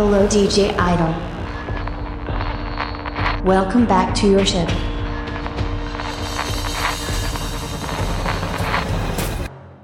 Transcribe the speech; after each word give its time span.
Hello 0.00 0.26
DJ 0.26 0.74
Idol. 0.78 1.12
Welcome 3.44 3.84
back 3.84 4.14
to 4.14 4.30
your 4.30 4.46
ship. 4.46 4.66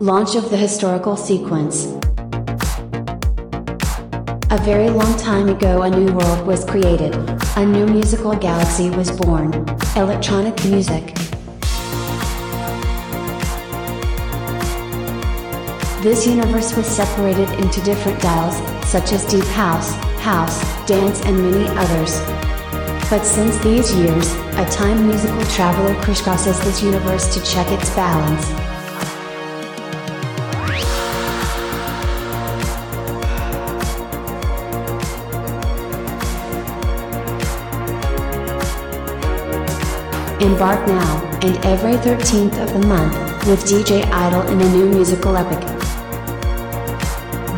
Launch 0.00 0.34
of 0.34 0.48
the 0.48 0.56
historical 0.56 1.18
sequence. 1.18 1.84
A 4.50 4.58
very 4.64 4.88
long 4.88 5.18
time 5.18 5.50
ago, 5.50 5.82
a 5.82 5.90
new 5.90 6.10
world 6.14 6.46
was 6.46 6.64
created. 6.64 7.14
A 7.58 7.66
new 7.66 7.84
musical 7.84 8.34
galaxy 8.34 8.88
was 8.88 9.10
born. 9.10 9.52
Electronic 9.96 10.64
music. 10.64 11.15
This 16.06 16.24
universe 16.24 16.76
was 16.76 16.86
separated 16.86 17.50
into 17.58 17.82
different 17.82 18.20
dials, 18.20 18.54
such 18.88 19.10
as 19.10 19.24
deep 19.24 19.44
house, 19.46 19.90
house, 20.20 20.62
dance, 20.86 21.20
and 21.22 21.36
many 21.36 21.66
others. 21.70 22.20
But 23.10 23.24
since 23.24 23.58
these 23.58 23.92
years, 23.92 24.32
a 24.54 24.64
time 24.70 25.08
musical 25.08 25.44
traveler 25.46 25.96
crisscrosses 26.02 26.62
this 26.62 26.80
universe 26.80 27.34
to 27.34 27.42
check 27.42 27.66
its 27.72 27.92
balance. 27.96 28.48
Embark 40.40 40.86
now, 40.86 41.38
and 41.42 41.56
every 41.64 41.94
13th 41.94 42.62
of 42.62 42.72
the 42.80 42.86
month, 42.86 43.12
with 43.48 43.64
DJ 43.64 44.04
Idol 44.12 44.42
in 44.42 44.60
a 44.60 44.72
new 44.72 44.86
musical 44.88 45.36
epic. 45.36 45.75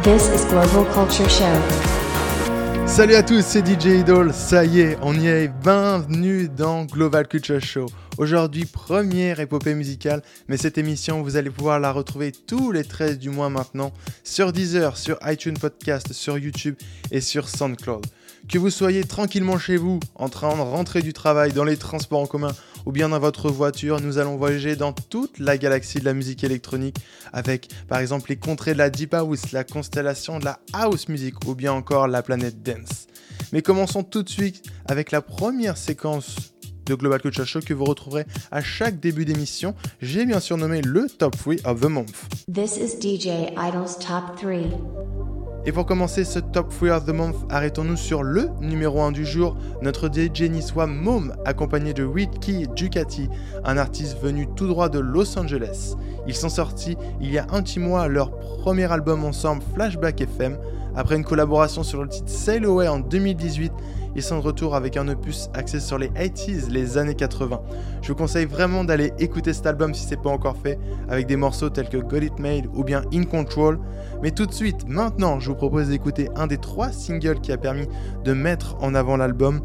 This 0.09 0.31
is 0.31 0.47
Global 0.47 0.87
Culture 0.95 1.29
Show. 1.29 2.87
Salut 2.87 3.15
à 3.15 3.23
tous, 3.23 3.45
c'est 3.45 3.61
DJ 3.61 4.01
Idol. 4.01 4.33
Ça 4.33 4.65
y 4.65 4.81
est, 4.81 4.97
on 5.03 5.13
y 5.15 5.27
est. 5.27 5.49
Bienvenue 5.63 6.49
dans 6.49 6.87
Global 6.87 7.29
Culture 7.29 7.61
Show. 7.61 7.85
Aujourd'hui, 8.17 8.65
première 8.65 9.39
épopée 9.39 9.75
musicale, 9.75 10.23
mais 10.49 10.57
cette 10.57 10.79
émission, 10.79 11.23
vous 11.23 11.37
allez 11.37 11.51
pouvoir 11.51 11.79
la 11.79 11.93
retrouver 11.93 12.33
tous 12.33 12.73
les 12.73 12.85
13 12.85 13.19
du 13.19 13.29
mois 13.29 13.51
maintenant 13.51 13.93
sur 14.25 14.51
Deezer, 14.55 14.97
sur 14.97 15.19
iTunes 15.27 15.59
Podcast, 15.59 16.15
sur 16.15 16.39
YouTube 16.39 16.77
et 17.11 17.21
sur 17.21 17.47
SoundCloud. 17.47 18.07
Que 18.51 18.57
vous 18.57 18.71
soyez 18.71 19.05
tranquillement 19.05 19.59
chez 19.59 19.77
vous, 19.77 20.01
en 20.15 20.31
train 20.31 20.57
de 20.57 20.63
rentrer 20.63 21.03
du 21.03 21.13
travail, 21.13 21.53
dans 21.53 21.65
les 21.65 21.77
transports 21.77 22.21
en 22.21 22.27
commun 22.27 22.53
ou 22.87 22.93
bien 22.93 23.09
dans 23.09 23.19
votre 23.19 23.51
voiture, 23.51 24.01
nous 24.01 24.19
allons 24.19 24.37
voyager 24.37 24.77
dans 24.77 24.93
toute 24.93 25.39
la 25.39 25.59
galaxie 25.59 26.01
de 26.01 26.05
la 26.05 26.15
musique 26.15 26.45
électronique 26.45 26.97
avec 27.33 27.69
par 27.89 27.99
exemple 27.99 28.31
les 28.31 28.37
contrées 28.37 28.73
de 28.73 28.79
la 28.79 28.91
Deep 28.91 29.15
House, 29.15 29.53
la 29.53 29.65
constellation 29.65 30.39
de 30.39 30.45
la 30.45 30.61
House 30.73 31.09
Music 31.09 31.35
ou 31.47 31.55
bien 31.55 31.73
encore 31.73 32.09
la 32.09 32.23
planète 32.23 32.63
Dance. 32.63 33.07
Mais 33.53 33.63
commençons 33.63 34.03
tout 34.03 34.23
de 34.23 34.29
suite 34.29 34.63
avec 34.87 35.11
la 35.11 35.23
première 35.23 35.77
séquence 35.77 36.53
de 36.87 36.95
Global 36.95 37.21
Culture 37.21 37.47
Show 37.47 37.61
que 37.61 37.75
vous 37.75 37.85
retrouverez 37.85 38.25
à 38.51 38.63
chaque 38.63 38.99
début 38.99 39.25
d'émission. 39.25 39.75
J'ai 40.01 40.25
bien 40.25 40.41
sûr 40.41 40.57
nommé 40.57 40.81
le 40.81 41.07
Top 41.07 41.37
3 41.37 41.55
of 41.65 41.81
the 41.81 41.85
Month. 41.85 42.27
This 42.53 42.77
is 42.77 42.99
DJ 42.99 43.53
Idol's 43.57 43.99
Top 43.99 44.37
3. 44.41 45.48
Et 45.67 45.73
pour 45.73 45.87
commencer 45.87 46.25
ce 46.25 46.39
Top 46.39 46.71
3 46.71 46.91
of 46.91 47.05
the 47.05 47.11
Month, 47.11 47.37
arrêtons-nous 47.51 47.97
sur 47.97 48.23
le 48.23 48.49
numéro 48.61 49.03
1 49.03 49.13
du 49.13 49.27
jour, 49.27 49.57
notre 49.83 50.09
DJ 50.09 50.43
niçois 50.43 50.87
Mom, 50.87 51.35
accompagné 51.45 51.93
de 51.93 52.05
Ricky 52.05 52.67
Ducati, 52.75 53.29
un 53.65 53.77
artiste 53.77 54.19
venu 54.23 54.49
tout 54.55 54.67
droit 54.67 54.89
de 54.89 54.99
Los 54.99 55.39
Angeles. 55.39 55.95
Ils 56.27 56.35
sont 56.35 56.49
sortis 56.49 56.97
il 57.21 57.31
y 57.31 57.39
a 57.39 57.47
un 57.51 57.63
petit 57.63 57.81
mois 57.81 58.09
leur 58.09 58.31
premier 58.61 58.91
album 58.91 59.25
ensemble 59.25 59.63
Flashback 59.75 60.21
FM. 60.21 60.57
Après 60.99 61.15
une 61.15 61.23
collaboration 61.23 61.85
sur 61.85 62.03
le 62.03 62.09
titre 62.09 62.29
Sail 62.29 62.65
Away 62.65 62.89
en 62.89 62.99
2018, 62.99 63.73
ils 64.17 64.23
sont 64.23 64.37
de 64.39 64.43
retour 64.43 64.75
avec 64.75 64.97
un 64.97 65.07
opus 65.07 65.49
axé 65.55 65.79
sur 65.79 65.97
les 65.97 66.09
80s, 66.09 66.71
les 66.71 66.99
années 66.99 67.15
80. 67.15 67.61
Je 68.03 68.09
vous 68.09 68.17
conseille 68.17 68.47
vraiment 68.47 68.83
d'aller 68.83 69.13
écouter 69.21 69.53
cet 69.53 69.67
album 69.67 69.95
si 69.95 70.05
c'est 70.05 70.21
pas 70.21 70.31
encore 70.31 70.57
fait, 70.57 70.77
avec 71.09 71.29
des 71.29 71.37
morceaux 71.37 71.71
tels 71.71 71.89
que 71.89 71.99
Got 71.99 72.17
It 72.17 72.41
Made 72.41 72.67
ou 72.75 72.83
bien 72.83 73.03
In 73.15 73.23
Control. 73.23 73.79
Mais 74.25 74.33
tout 74.33 74.45
de 74.45 74.53
suite, 74.53 74.89
maintenant, 74.89 75.39
je 75.39 75.51
vous 75.51 75.55
propose 75.55 75.87
d'écouter 75.87 76.31
un 76.35 76.49
des 76.49 76.59
trois 76.59 76.91
singles 76.91 77.41
qui 77.41 77.53
a 77.53 77.59
permis 77.59 77.87
de 78.25 78.33
mettre 78.33 78.75
en 78.81 78.93
avant 78.97 79.17
l'album. 79.17 79.61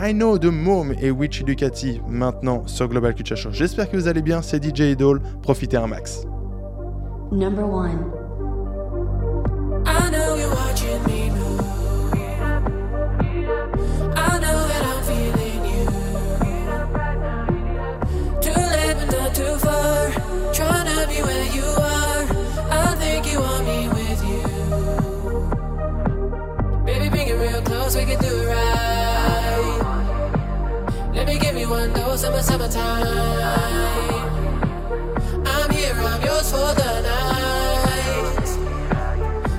I 0.00 0.12
Know 0.12 0.38
the 0.38 0.44
Mom 0.44 0.94
et 1.00 1.10
Witchy 1.10 1.42
Ducati 1.42 2.00
maintenant 2.06 2.62
sur 2.66 2.86
Global 2.86 3.16
Culture 3.16 3.36
Show. 3.36 3.50
J'espère 3.50 3.90
que 3.90 3.96
vous 3.96 4.06
allez 4.06 4.22
bien, 4.22 4.42
c'est 4.42 4.62
DJ 4.62 4.92
Idol, 4.92 5.20
profitez 5.42 5.76
un 5.76 5.88
max. 5.88 6.24
Number 7.32 7.64
1. 7.64 8.17
Summertime. 32.42 33.06
I'm 35.44 35.70
here, 35.70 35.94
I'm 35.94 36.22
yours 36.22 36.50
for 36.50 36.74
the 36.80 37.00
night. 37.02 38.48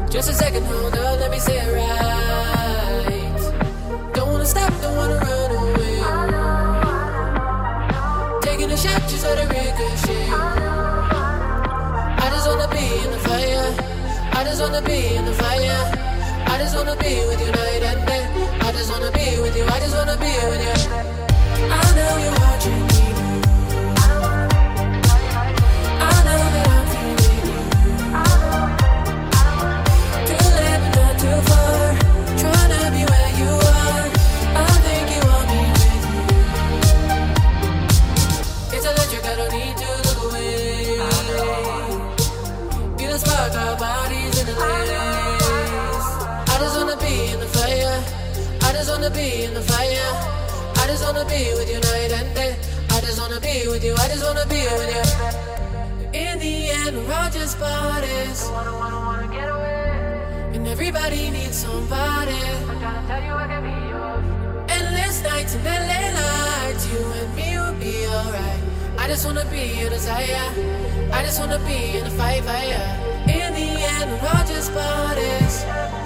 Just 0.09 0.29
a 0.29 0.33
second, 0.33 0.63
hold 0.65 0.93
let 0.93 1.29
me 1.31 1.39
say 1.39 1.57
it 1.57 1.73
right. 1.75 3.41
Don't 4.13 4.29
wanna 4.31 4.45
stop, 4.45 4.71
don't 4.81 4.95
wanna 4.95 5.17
run 5.17 5.51
away. 5.59 5.99
Taking 8.41 8.71
a 8.71 8.77
shot 8.77 9.01
just 9.09 9.25
ricochet. 9.25 10.29
I 12.23 12.29
just 12.31 12.47
wanna 12.47 12.67
be 12.69 12.85
in 13.03 13.11
the 13.11 13.19
fire. 13.27 13.73
I 14.37 14.43
just 14.45 14.61
wanna 14.61 14.81
be 14.81 15.15
in 15.15 15.25
the 15.25 15.33
fire. 15.33 15.91
I 16.47 16.57
just 16.59 16.75
wanna 16.77 16.95
be 16.95 17.25
with 17.27 17.41
you 17.45 17.51
night 17.51 17.83
and 17.91 18.07
day. 18.07 18.25
I 18.61 18.71
just 18.71 18.89
wanna 18.91 19.11
be 19.11 19.39
with 19.41 19.55
you. 19.57 19.65
I 19.65 19.79
just 19.79 19.95
wanna 19.95 20.17
be 20.17 20.31
with 20.49 20.61
you. 20.63 21.18
Wanna 49.09 49.21
be 49.21 49.43
in 49.43 49.53
the 49.53 49.61
fire. 49.61 50.11
I 50.75 50.87
just 50.87 51.03
wanna 51.03 51.25
be 51.25 51.53
with 51.57 51.69
you 51.69 51.79
night 51.79 52.11
and 52.11 52.35
day. 52.35 52.55
I 52.89 53.01
just 53.01 53.19
wanna 53.19 53.39
be 53.39 53.67
with 53.67 53.83
you. 53.83 53.93
I 53.93 54.07
just 54.07 54.23
wanna 54.23 54.45
be 54.47 54.61
with 54.77 54.91
you. 54.95 56.19
In 56.19 56.39
the 56.39 56.69
end, 56.69 56.97
we're 56.97 57.13
all 57.13 57.29
just 57.31 57.59
bodies. 57.59 58.49
And 60.53 60.67
everybody 60.67 61.29
needs 61.31 61.57
somebody. 61.57 62.41
Endless 64.77 65.23
nights 65.23 65.55
and 65.55 65.65
LA 65.65 66.01
lights, 66.19 66.85
you 66.91 67.01
and 67.19 67.35
me 67.35 67.57
will 67.57 67.77
be 67.79 68.05
alright. 68.07 68.61
I 68.97 69.07
just 69.07 69.25
wanna 69.25 69.45
be 69.45 69.63
your 69.79 69.89
desire. 69.89 70.49
I 71.11 71.23
just 71.23 71.39
wanna 71.39 71.59
be 71.59 71.97
in 71.97 72.03
the 72.03 72.11
fire. 72.11 72.41
In 73.27 73.53
the 73.59 73.69
end, 73.95 74.11
we're 74.21 74.29
all 74.29 74.45
just 74.45 74.73
bodies. 74.73 75.98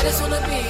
I 0.00 0.04
just 0.04 0.22
wanna 0.22 0.40
be 0.48 0.69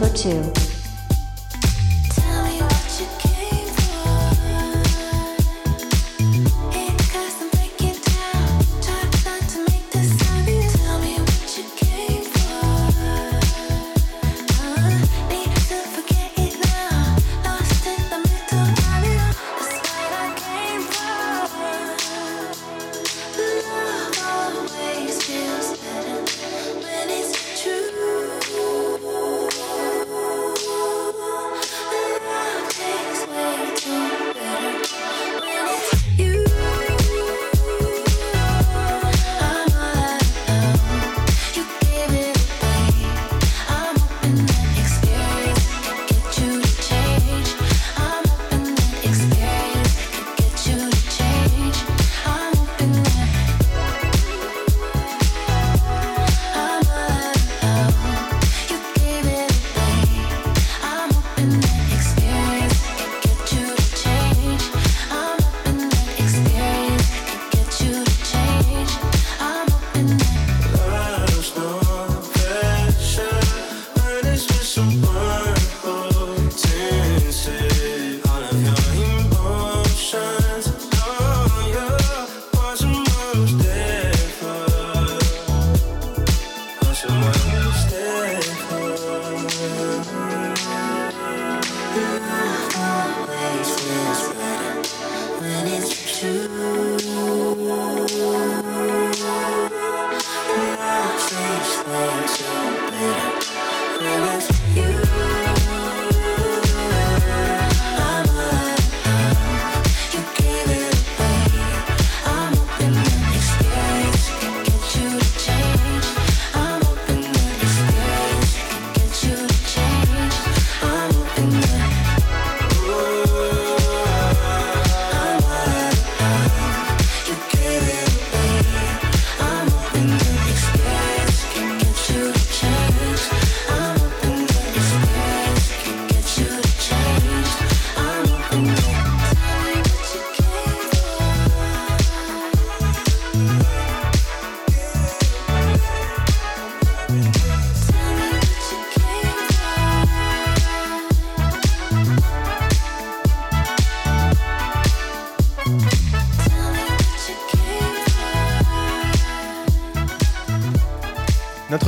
Number 0.00 0.16
2. 0.16 0.49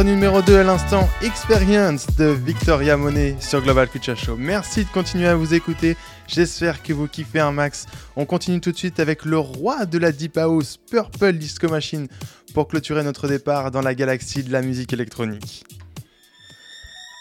Numéro 0.04 0.42
2 0.42 0.58
à 0.58 0.64
l'instant, 0.64 1.08
Experience 1.22 2.06
de 2.18 2.24
Victoria 2.24 2.96
Monet 2.96 3.36
sur 3.38 3.62
Global 3.62 3.88
Culture 3.88 4.16
Show. 4.16 4.36
Merci 4.36 4.84
de 4.84 4.90
continuer 4.90 5.28
à 5.28 5.36
vous 5.36 5.54
écouter. 5.54 5.96
J'espère 6.26 6.82
que 6.82 6.92
vous 6.92 7.06
kiffez 7.06 7.38
un 7.38 7.52
max. 7.52 7.86
On 8.16 8.24
continue 8.24 8.60
tout 8.60 8.72
de 8.72 8.76
suite 8.76 8.98
avec 8.98 9.24
le 9.24 9.38
roi 9.38 9.86
de 9.86 9.98
la 9.98 10.10
Deep 10.10 10.38
House, 10.38 10.78
Purple 10.90 11.34
Disco 11.34 11.68
Machine, 11.68 12.08
pour 12.52 12.66
clôturer 12.66 13.04
notre 13.04 13.28
départ 13.28 13.70
dans 13.70 13.80
la 13.80 13.94
galaxie 13.94 14.42
de 14.42 14.52
la 14.52 14.60
musique 14.60 14.92
électronique. 14.92 15.64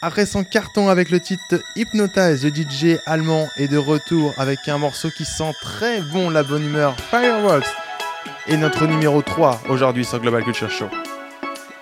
Après 0.01 0.25
son 0.25 0.43
carton 0.43 0.89
avec 0.89 1.11
le 1.11 1.19
titre 1.19 1.61
Hypnotize, 1.75 2.43
le 2.43 2.49
DJ 2.49 2.99
allemand 3.05 3.47
est 3.57 3.67
de 3.67 3.77
retour 3.77 4.33
avec 4.37 4.67
un 4.67 4.79
morceau 4.79 5.09
qui 5.15 5.25
sent 5.25 5.51
très 5.61 6.01
bon 6.13 6.31
la 6.31 6.41
bonne 6.41 6.65
humeur, 6.65 6.95
Fireworks. 7.11 7.67
Et 8.47 8.57
notre 8.57 8.87
numéro 8.87 9.21
3 9.21 9.61
aujourd'hui 9.69 10.03
sur 10.03 10.19
Global 10.19 10.43
Culture 10.43 10.71
Show. 10.71 10.89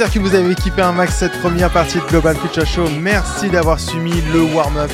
J'espère 0.00 0.22
que 0.22 0.26
vous 0.26 0.34
avez 0.34 0.52
équipé 0.52 0.80
un 0.80 0.92
max 0.92 1.16
cette 1.16 1.38
première 1.40 1.70
partie 1.70 1.98
de 1.98 2.04
Global 2.04 2.34
Future 2.34 2.64
Show. 2.64 2.88
Merci 3.02 3.50
d'avoir 3.50 3.78
suivi 3.78 4.22
le 4.32 4.40
warm-up. 4.44 4.90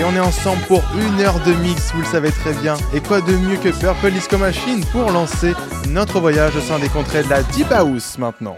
Et 0.00 0.04
on 0.04 0.14
est 0.14 0.18
ensemble 0.18 0.62
pour 0.62 0.82
une 0.94 1.20
heure 1.20 1.38
de 1.40 1.52
mix, 1.52 1.92
vous 1.92 2.00
le 2.00 2.06
savez 2.06 2.30
très 2.30 2.54
bien. 2.54 2.78
Et 2.94 3.02
quoi 3.02 3.20
de 3.20 3.32
mieux 3.32 3.58
que 3.58 3.68
Purple 3.68 4.10
Disco 4.12 4.38
Machine 4.38 4.82
pour 4.92 5.10
lancer 5.10 5.52
notre 5.90 6.20
voyage 6.20 6.56
au 6.56 6.62
sein 6.62 6.78
des 6.78 6.88
contrées 6.88 7.22
de 7.22 7.28
la 7.28 7.42
Deep 7.42 7.70
House 7.70 8.16
maintenant. 8.16 8.56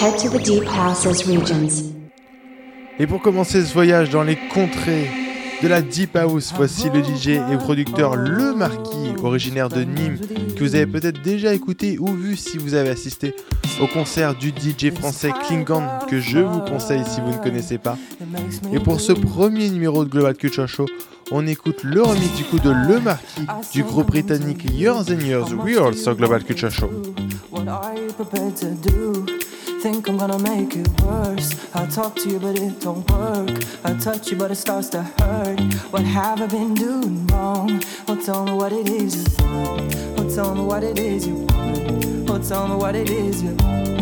Head 0.00 0.16
to 0.16 0.28
the 0.28 0.42
deep 0.42 0.64
houses 0.64 1.28
regions. 1.28 1.94
Et 2.98 3.06
pour 3.06 3.22
commencer 3.22 3.64
ce 3.64 3.72
voyage 3.72 4.10
dans 4.10 4.24
les 4.24 4.36
contrées 4.52 5.27
de 5.62 5.68
la 5.68 5.82
Deep 5.82 6.16
House, 6.16 6.52
voici 6.54 6.88
le 6.90 7.02
DJ 7.02 7.28
et 7.28 7.56
producteur 7.58 8.16
Le 8.16 8.54
Marquis, 8.54 9.14
originaire 9.22 9.68
de 9.68 9.82
Nîmes, 9.82 10.18
que 10.56 10.60
vous 10.60 10.74
avez 10.74 10.86
peut-être 10.86 11.22
déjà 11.22 11.54
écouté 11.54 11.98
ou 11.98 12.12
vu 12.12 12.36
si 12.36 12.58
vous 12.58 12.74
avez 12.74 12.90
assisté 12.90 13.34
au 13.80 13.86
concert 13.86 14.34
du 14.34 14.48
DJ 14.48 14.92
français 14.92 15.32
Klingon, 15.46 15.82
que 16.08 16.20
je 16.20 16.38
vous 16.38 16.60
conseille 16.60 17.04
si 17.04 17.20
vous 17.20 17.32
ne 17.32 17.42
connaissez 17.42 17.78
pas. 17.78 17.96
Et 18.72 18.78
pour 18.78 19.00
ce 19.00 19.12
premier 19.12 19.68
numéro 19.70 20.04
de 20.04 20.10
Global 20.10 20.36
Culture 20.36 20.68
Show, 20.68 20.86
on 21.30 21.46
écoute 21.46 21.82
le 21.82 22.02
remix 22.02 22.34
du 22.36 22.44
coup 22.44 22.58
de 22.58 22.70
Le 22.70 23.00
Marquis 23.00 23.46
du 23.72 23.82
groupe 23.82 24.06
britannique 24.08 24.64
Years 24.72 25.10
and 25.10 25.20
Years 25.20 25.48
Real 25.58 25.94
sur 25.94 26.14
Global 26.14 26.44
Culture 26.44 26.70
Show. 26.70 26.90
Think 29.80 30.08
I'm 30.08 30.16
gonna 30.16 30.40
make 30.40 30.74
it 30.74 30.88
worse. 31.02 31.54
I 31.72 31.86
talk 31.86 32.16
to 32.16 32.28
you, 32.28 32.40
but 32.40 32.58
it 32.58 32.80
don't 32.80 33.08
work. 33.10 33.62
I 33.84 33.94
touch 33.94 34.28
you, 34.28 34.36
but 34.36 34.50
it 34.50 34.56
starts 34.56 34.88
to 34.88 35.04
hurt. 35.04 35.60
What 35.92 36.02
have 36.02 36.42
I 36.42 36.46
been 36.46 36.74
doing 36.74 37.24
wrong? 37.28 37.80
Well, 38.08 38.16
tell 38.16 38.44
me 38.44 38.54
what 38.54 38.72
it 38.72 38.88
is 38.88 39.38
you 39.38 39.46
want. 39.46 39.94
Well, 40.16 40.30
tell 40.34 40.54
me 40.56 40.62
what 40.62 40.82
it 40.82 40.98
is 40.98 41.28
you 41.28 41.36
want. 41.36 42.28
Well, 42.28 42.40
tell 42.40 42.66
me 42.66 42.74
what 42.74 42.96
it 42.96 43.08
is 43.08 43.40
you 43.40 43.56
Oh, 43.60 43.97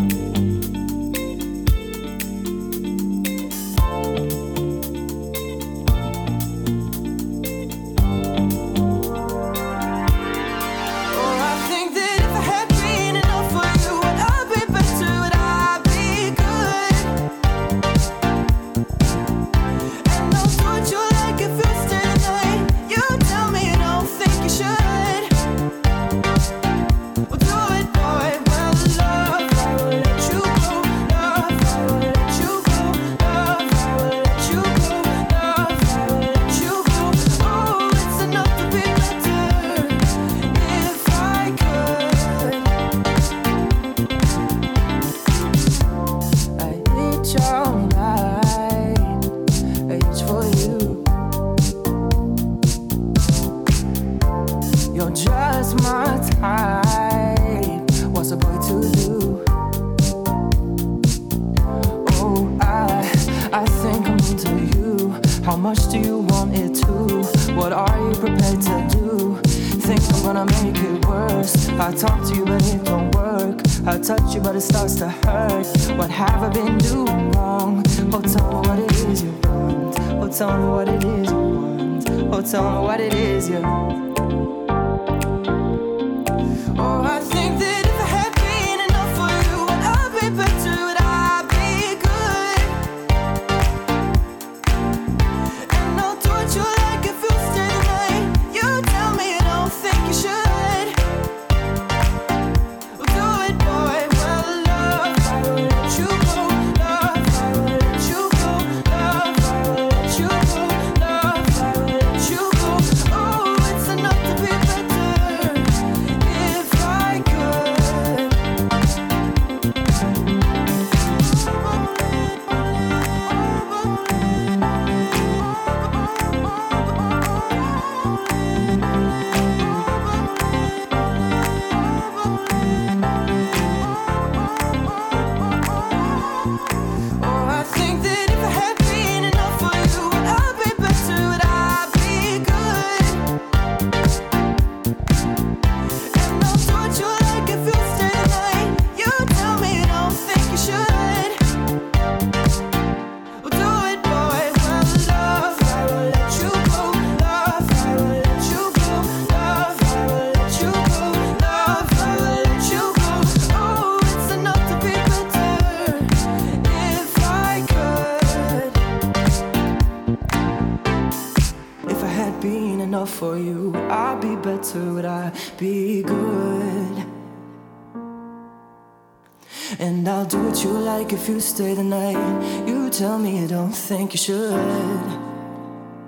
Tell 80.37 80.59
me 80.59 80.69
what 80.69 80.87
it 80.87 81.03
is 81.03 81.31
you 81.31 81.39
want. 81.39 82.11
Oh, 82.31 82.43
tell 82.43 82.71
me 82.71 82.87
what 82.87 83.01
it 83.01 83.15
is 83.15 83.49
you. 83.49 84.16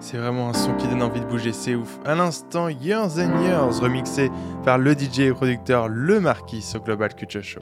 C'est 0.01 0.19
vraiment 0.19 0.51
un 0.51 0.53
son 0.53 0.75
qui 0.75 0.87
donne 0.87 1.03
envie 1.03 1.21
de 1.21 1.25
bouger, 1.25 1.55
c'est 1.55 1.75
ouf. 1.75 1.99
À 2.05 2.15
l'instant, 2.15 2.69
Years 2.69 3.19
and 3.19 3.43
Years, 3.43 3.81
remixé 3.81 4.31
par 4.63 4.77
le 4.77 4.93
DJ 4.93 5.21
et 5.21 5.33
producteur 5.33 5.89
Le 5.89 6.21
Marquis 6.21 6.61
sur 6.61 6.83
Global 6.83 7.15
Culture 7.15 7.43
Show. 7.43 7.61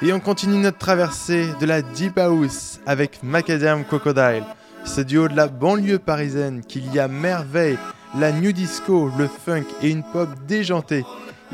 Et 0.00 0.14
on 0.14 0.20
continue 0.20 0.56
notre 0.56 0.78
traversée 0.78 1.46
de 1.60 1.66
la 1.66 1.82
Deep 1.82 2.16
House 2.16 2.80
avec 2.86 3.22
Macadam 3.22 3.84
Crocodile, 3.84 4.44
ce 4.86 5.02
duo 5.02 5.28
de 5.28 5.36
la 5.36 5.48
banlieue 5.48 5.98
parisienne 5.98 6.62
qui 6.66 6.80
lie 6.80 7.00
à 7.00 7.08
merveille 7.08 7.76
la 8.18 8.32
new 8.32 8.52
disco, 8.52 9.10
le 9.18 9.28
funk 9.28 9.64
et 9.82 9.90
une 9.90 10.04
pop 10.04 10.28
déjantée. 10.46 11.04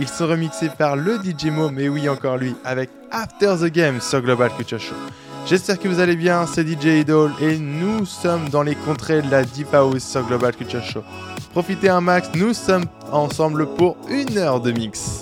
Ils 0.00 0.08
sont 0.08 0.26
remixés 0.26 0.70
par 0.70 0.96
le 0.96 1.16
DJ 1.16 1.50
Mo, 1.50 1.68
mais 1.68 1.90
oui 1.90 2.08
encore 2.08 2.38
lui, 2.38 2.54
avec 2.64 2.88
After 3.10 3.54
the 3.60 3.70
Game 3.70 4.00
sur 4.00 4.22
Global 4.22 4.50
Culture 4.56 4.80
Show. 4.80 4.94
J'espère 5.44 5.78
que 5.78 5.88
vous 5.88 6.00
allez 6.00 6.16
bien, 6.16 6.46
c'est 6.46 6.66
DJ 6.66 7.00
Idol 7.00 7.32
et 7.38 7.58
nous 7.58 8.06
sommes 8.06 8.48
dans 8.48 8.62
les 8.62 8.76
contrées 8.76 9.20
de 9.20 9.30
la 9.30 9.44
Deep 9.44 9.74
House 9.74 10.02
sur 10.02 10.22
Global 10.26 10.56
Culture 10.56 10.82
Show. 10.82 11.02
Profitez 11.52 11.90
un 11.90 12.00
max, 12.00 12.30
nous 12.34 12.54
sommes 12.54 12.86
ensemble 13.12 13.66
pour 13.74 13.98
une 14.08 14.38
heure 14.38 14.60
de 14.60 14.72
mix. 14.72 15.20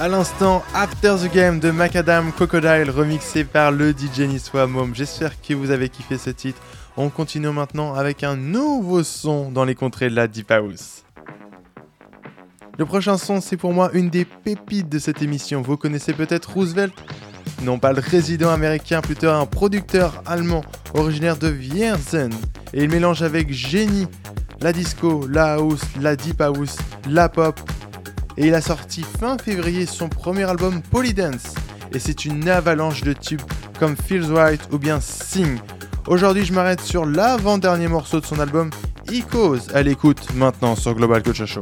À 0.00 0.08
l'instant, 0.08 0.64
After 0.74 1.14
the 1.22 1.32
Game 1.32 1.60
de 1.60 1.70
Macadam 1.70 2.32
Crocodile 2.32 2.90
remixé 2.90 3.44
par 3.44 3.70
le 3.70 3.92
DJ 3.92 4.22
niçois 4.22 4.66
Mom. 4.66 4.92
J'espère 4.92 5.40
que 5.40 5.54
vous 5.54 5.70
avez 5.70 5.88
kiffé 5.88 6.18
ce 6.18 6.30
titre. 6.30 6.60
On 6.96 7.10
continue 7.10 7.50
maintenant 7.50 7.94
avec 7.94 8.24
un 8.24 8.34
nouveau 8.34 9.04
son 9.04 9.52
dans 9.52 9.64
les 9.64 9.76
contrées 9.76 10.10
de 10.10 10.16
la 10.16 10.26
Deep 10.26 10.50
House. 10.50 11.04
Le 12.76 12.84
prochain 12.84 13.16
son, 13.18 13.40
c'est 13.40 13.56
pour 13.56 13.72
moi 13.72 13.90
une 13.92 14.10
des 14.10 14.24
pépites 14.24 14.88
de 14.88 14.98
cette 14.98 15.22
émission. 15.22 15.62
Vous 15.62 15.76
connaissez 15.76 16.12
peut-être 16.12 16.52
Roosevelt? 16.52 16.92
Non 17.62 17.78
pas 17.78 17.92
le 17.92 18.00
résident 18.00 18.50
américain, 18.50 19.00
plutôt 19.00 19.28
un 19.28 19.46
producteur 19.46 20.24
allemand 20.26 20.64
originaire 20.94 21.36
de 21.36 21.52
Wierzen. 21.52 22.32
Et 22.72 22.82
il 22.82 22.90
mélange 22.90 23.22
avec 23.22 23.52
génie 23.52 24.08
la 24.60 24.72
disco, 24.72 25.26
la 25.28 25.54
house, 25.54 25.82
la 26.00 26.16
deep 26.16 26.40
house, 26.40 26.76
la 27.08 27.28
pop. 27.28 27.60
Et 28.36 28.48
il 28.48 28.54
a 28.54 28.60
sorti 28.60 29.04
fin 29.20 29.38
février 29.38 29.86
son 29.86 30.08
premier 30.08 30.44
album 30.44 30.82
Polydance. 30.82 31.54
Et 31.92 31.98
c'est 31.98 32.24
une 32.24 32.48
avalanche 32.48 33.02
de 33.02 33.12
tubes 33.12 33.42
comme 33.78 33.96
Feels 33.96 34.32
Right 34.32 34.60
ou 34.72 34.78
bien 34.78 35.00
Sing. 35.00 35.58
Aujourd'hui, 36.06 36.44
je 36.44 36.52
m'arrête 36.52 36.80
sur 36.80 37.06
l'avant-dernier 37.06 37.88
morceau 37.88 38.20
de 38.20 38.26
son 38.26 38.40
album, 38.40 38.70
Ecos. 39.10 39.70
À 39.72 39.82
l'écoute 39.82 40.34
maintenant 40.34 40.74
sur 40.74 40.94
Global 40.94 41.22
Culture 41.22 41.46
Show. 41.46 41.60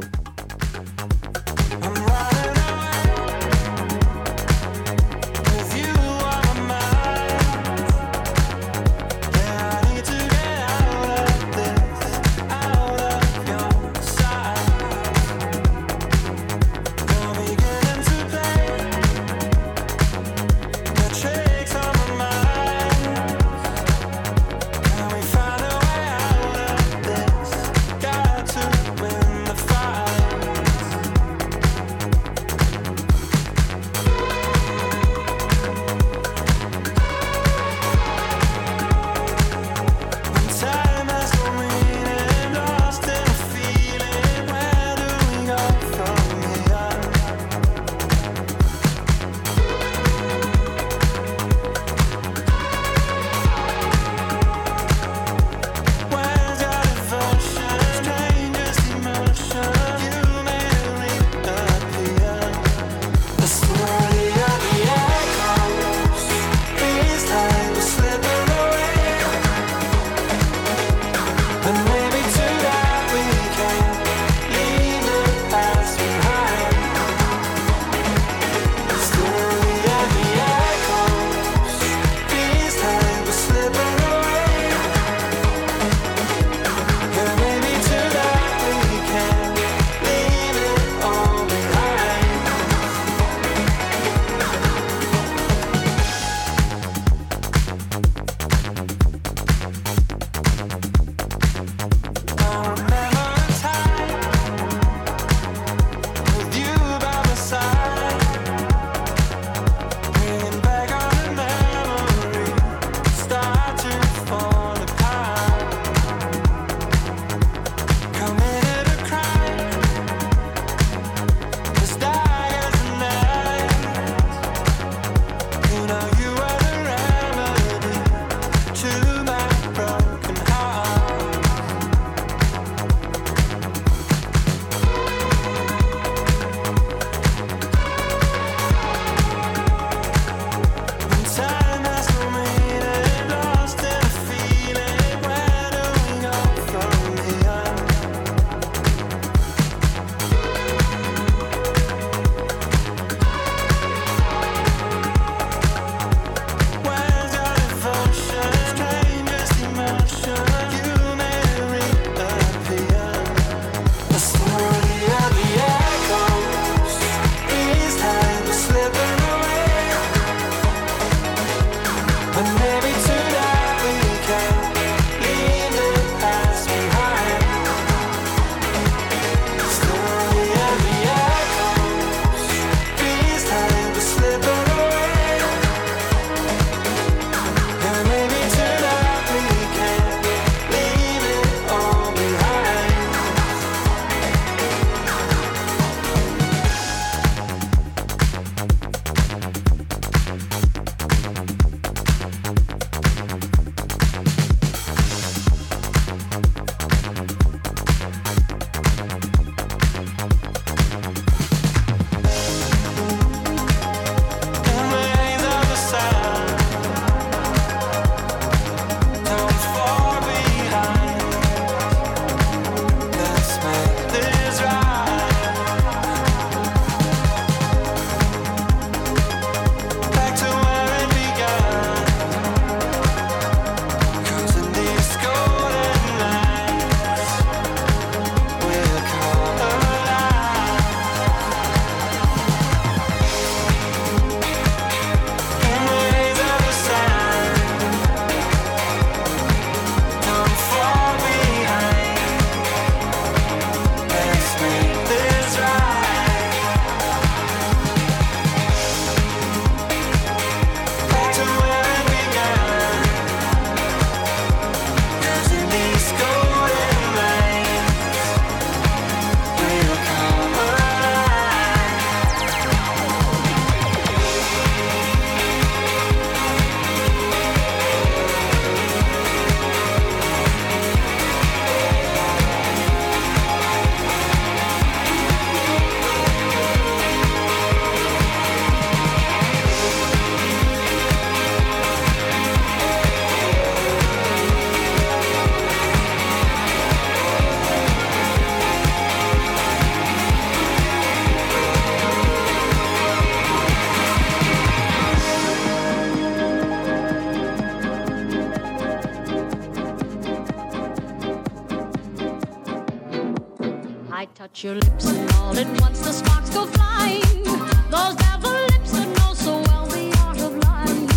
Your 314.63 314.75
lips 314.75 315.05
and 315.05 315.31
all 315.33 315.57
at 315.57 315.81
once 315.81 315.99
the 315.99 316.13
sparks 316.13 316.49
go 316.51 316.65
flying. 316.65 317.43
Those 317.89 318.15
devil 318.15 318.51
lips 318.51 318.91
that 318.91 319.09
know 319.17 319.33
so 319.33 319.61
well 319.61 319.85
the 319.87 320.15
art 320.25 320.39
of 320.39 320.55
lying. 320.63 321.09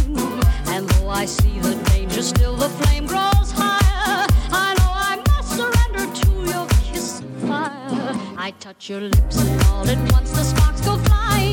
And 0.75 0.89
though 0.89 1.09
I 1.09 1.27
see 1.27 1.61
the 1.61 1.77
danger, 1.91 2.23
still 2.23 2.57
the 2.57 2.69
flame 2.69 3.07
grows 3.07 3.53
higher. 3.53 4.27
I 4.51 4.75
know 4.79 4.93
I 5.11 5.23
must 5.29 5.51
surrender 5.57 6.13
to 6.23 6.31
your 6.51 6.67
kiss 6.91 7.21
of 7.21 7.31
fire. 7.49 8.15
I 8.37 8.53
touch 8.59 8.89
your 8.91 9.03
lips 9.03 9.37
and 9.39 9.63
all 9.67 9.89
at 9.89 10.13
once 10.13 10.31
the 10.31 10.43
sparks 10.43 10.81
go 10.81 10.97
flying. 10.99 11.46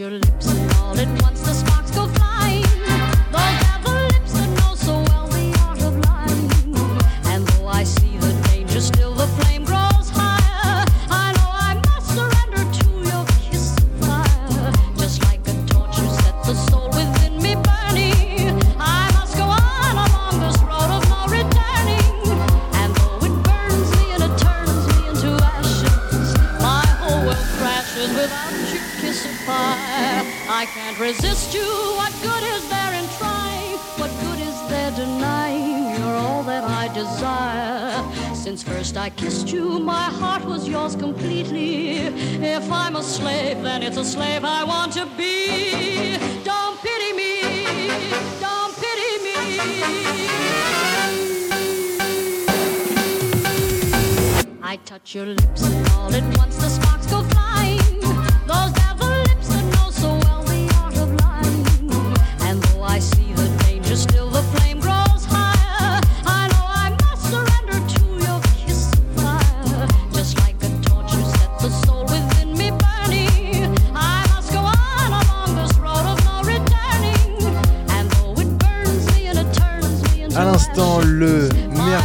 I 0.00 0.21
I 44.62 44.64
want 44.64 44.92
to 44.92 45.06
be. 45.16 46.16
Don't 46.44 46.80
pity 46.82 47.12
me. 47.14 47.40
Don't 48.38 48.72
pity 48.76 49.12
me. 49.24 49.34
I 54.62 54.76
touch 54.84 55.16
your 55.16 55.26
lips 55.26 55.62
and 55.64 55.88
all 55.88 56.14
at 56.14 56.38
once 56.38 56.54
the 56.58 56.68
sparks 56.68 56.91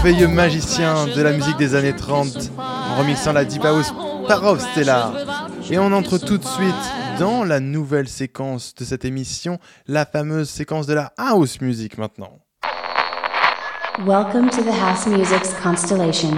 merveilleux 0.07 0.29
magicien 0.29 1.05
de 1.05 1.21
la 1.21 1.33
musique 1.33 1.57
des 1.57 1.75
années 1.75 1.91
without 1.91 2.07
your 2.07 2.23
30 2.23 2.33
kiss 2.33 2.47
of 2.47 2.59
en 2.59 2.97
remixant 2.97 3.33
la 3.33 3.43
Deep. 3.43 3.65
House 3.65 3.93
par 4.25 4.61
Stellar. 4.61 5.13
Et 5.69 5.77
on 5.77 5.91
entre 5.91 6.17
tout 6.17 6.37
de 6.37 6.45
suite 6.45 6.73
dans 7.19 7.43
la 7.43 7.59
nouvelle 7.59 8.07
séquence 8.07 8.73
de 8.75 8.85
cette 8.85 9.03
émission, 9.03 9.59
la 9.85 10.05
fameuse 10.05 10.49
séquence 10.49 10.87
de 10.87 10.93
la 10.93 11.11
house 11.17 11.59
music 11.59 11.97
maintenant. 11.97 12.39
Welcome 14.05 14.49
to 14.49 14.61
the 14.61 14.71
House 14.81 15.07
Music's 15.07 15.53
Constellation. 15.61 16.31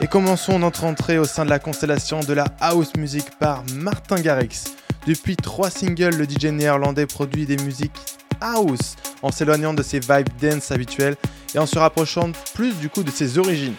Et 0.00 0.08
commençons 0.08 0.58
notre 0.58 0.82
entrée 0.82 1.18
au 1.18 1.24
sein 1.24 1.44
de 1.44 1.50
la 1.50 1.60
constellation 1.60 2.18
de 2.18 2.32
la 2.32 2.46
house 2.60 2.96
music 2.96 3.30
par 3.38 3.62
Martin 3.76 4.20
Garrix. 4.20 4.74
Depuis 5.06 5.36
trois 5.36 5.70
singles, 5.70 6.16
le 6.16 6.24
DJ 6.24 6.46
néerlandais 6.46 7.06
produit 7.06 7.46
des 7.46 7.58
musiques 7.58 8.18
house 8.40 8.96
en 9.22 9.30
s'éloignant 9.30 9.74
de 9.74 9.82
ses 9.82 10.00
vibes 10.00 10.28
dance 10.40 10.70
habituelles 10.70 11.16
et 11.54 11.58
en 11.58 11.66
se 11.66 11.78
rapprochant 11.78 12.30
plus 12.54 12.74
du 12.74 12.88
coup 12.88 13.02
de 13.02 13.10
ses 13.10 13.38
origines. 13.38 13.74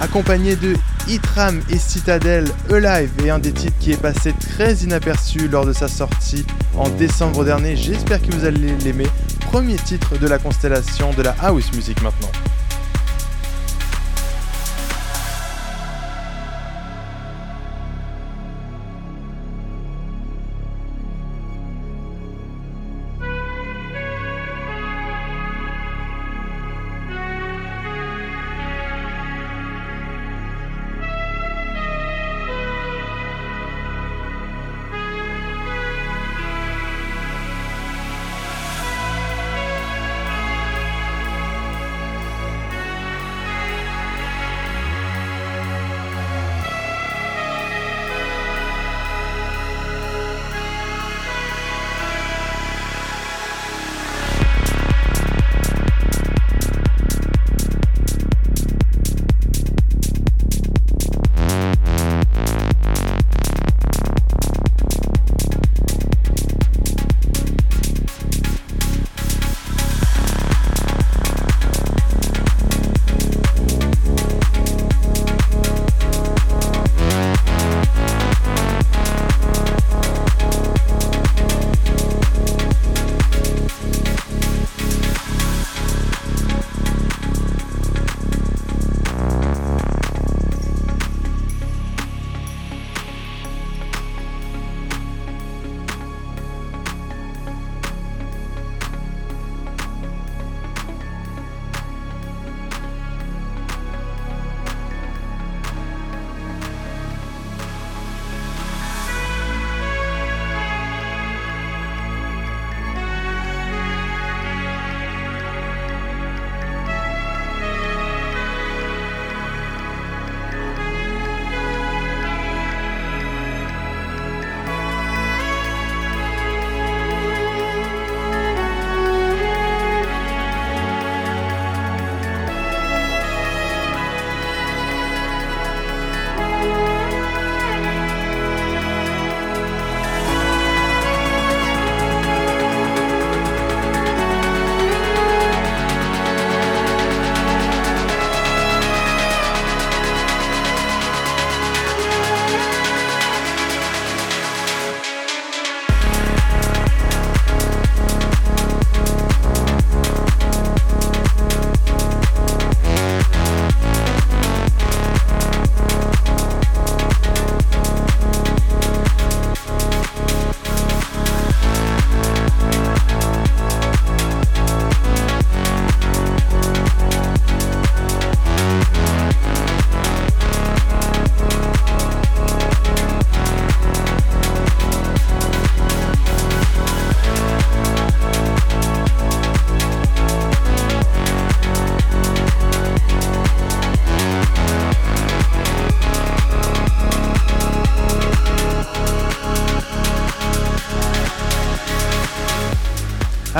Accompagné 0.00 0.56
de 0.56 0.74
Itram 1.08 1.60
et 1.68 1.78
Citadel 1.78 2.46
Alive 2.70 3.10
et 3.24 3.30
un 3.30 3.38
des 3.38 3.52
titres 3.52 3.76
qui 3.78 3.92
est 3.92 4.00
passé 4.00 4.32
très 4.32 4.74
inaperçu 4.76 5.48
lors 5.48 5.66
de 5.66 5.72
sa 5.72 5.88
sortie 5.88 6.46
en 6.76 6.88
décembre 6.88 7.44
dernier, 7.44 7.76
j'espère 7.76 8.22
que 8.22 8.32
vous 8.32 8.44
allez 8.44 8.74
l'aimer. 8.78 9.08
Premier 9.40 9.76
titre 9.76 10.16
de 10.18 10.26
la 10.26 10.38
constellation 10.38 11.12
de 11.12 11.22
la 11.22 11.34
house 11.42 11.72
music 11.74 12.00
maintenant. 12.02 12.30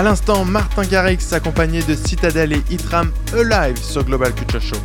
À 0.01 0.03
l'instant, 0.03 0.45
Martin 0.47 0.85
Garrix 0.85 1.19
accompagné 1.33 1.83
de 1.83 1.95
Citadel 1.95 2.55
et 2.55 2.63
Itram 2.71 3.13
Alive 3.35 3.77
sur 3.77 4.03
Global 4.03 4.35
Culture 4.35 4.63
Show. 4.63 4.79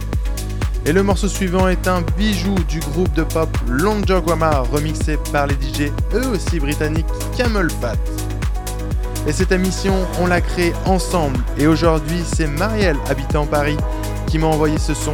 Et 0.85 0.91
le 0.91 1.03
morceau 1.03 1.29
suivant 1.29 1.69
est 1.69 1.87
un 1.87 2.01
bijou 2.17 2.53
du 2.67 2.81
groupe 2.81 3.13
de 3.13 3.23
pop 3.23 3.47
Long 3.65 4.05
Jaguar 4.05 4.69
remixé 4.69 5.17
par 5.31 5.47
les 5.47 5.53
DJ 5.53 5.89
eux 6.13 6.27
aussi 6.33 6.59
britanniques 6.59 7.05
Camel 7.37 7.69
Fat. 7.79 7.95
Et 9.25 9.31
cette 9.31 9.53
émission, 9.53 10.05
on 10.19 10.27
l'a 10.27 10.41
créée 10.41 10.73
ensemble 10.85 11.39
et 11.57 11.65
aujourd'hui 11.65 12.21
c'est 12.25 12.47
Marielle, 12.47 12.97
habitant 13.09 13.45
Paris, 13.45 13.77
qui 14.27 14.37
m'a 14.37 14.47
envoyé 14.47 14.77
ce 14.77 14.93
son. 14.93 15.13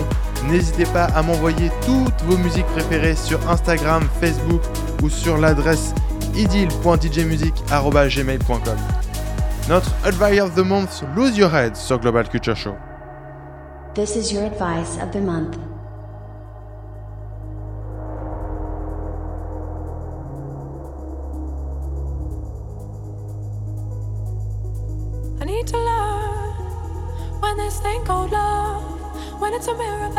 N'hésitez 0.50 0.86
pas 0.86 1.06
à 1.06 1.22
m'envoyer 1.22 1.70
toutes 1.86 2.24
vos 2.24 2.40
musiques 2.40 2.66
préférées 2.74 3.16
sur 3.16 3.40
Instagram, 3.48 4.10
Facebook 4.20 4.64
ou 5.04 5.12
sur 5.12 5.38
l'adresse 5.38 5.94
idyll.djmusic.gmail.com 6.36 9.01
Notre 9.72 9.96
Advice 10.04 10.42
of 10.42 10.54
the 10.54 10.66
Month, 10.66 11.02
Lose 11.16 11.38
Your 11.38 11.48
Head 11.48 11.78
sur 11.78 11.98
Global 11.98 12.28
Culture 12.28 12.54
Show. 12.54 12.76
This 13.96 14.18
is 14.18 14.30
your 14.30 14.44
advice 14.44 14.98
of 14.98 15.14
the 15.14 15.22
month. 15.22 15.58
I 25.40 25.46
need 25.46 25.68
to 25.68 25.78
learn 25.78 27.40
when 27.40 27.56
this 27.56 27.80
thing 27.80 28.04
called 28.04 28.34
love, 28.34 28.84
when 29.40 29.54
it's 29.54 29.68
a 29.68 29.74
mirror, 29.78 30.12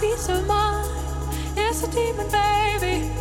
peace 0.00 0.28
of 0.28 0.46
mind. 0.46 0.88
It's 1.56 1.82
a 1.82 1.90
demon, 1.90 2.28
baby. 2.30 3.17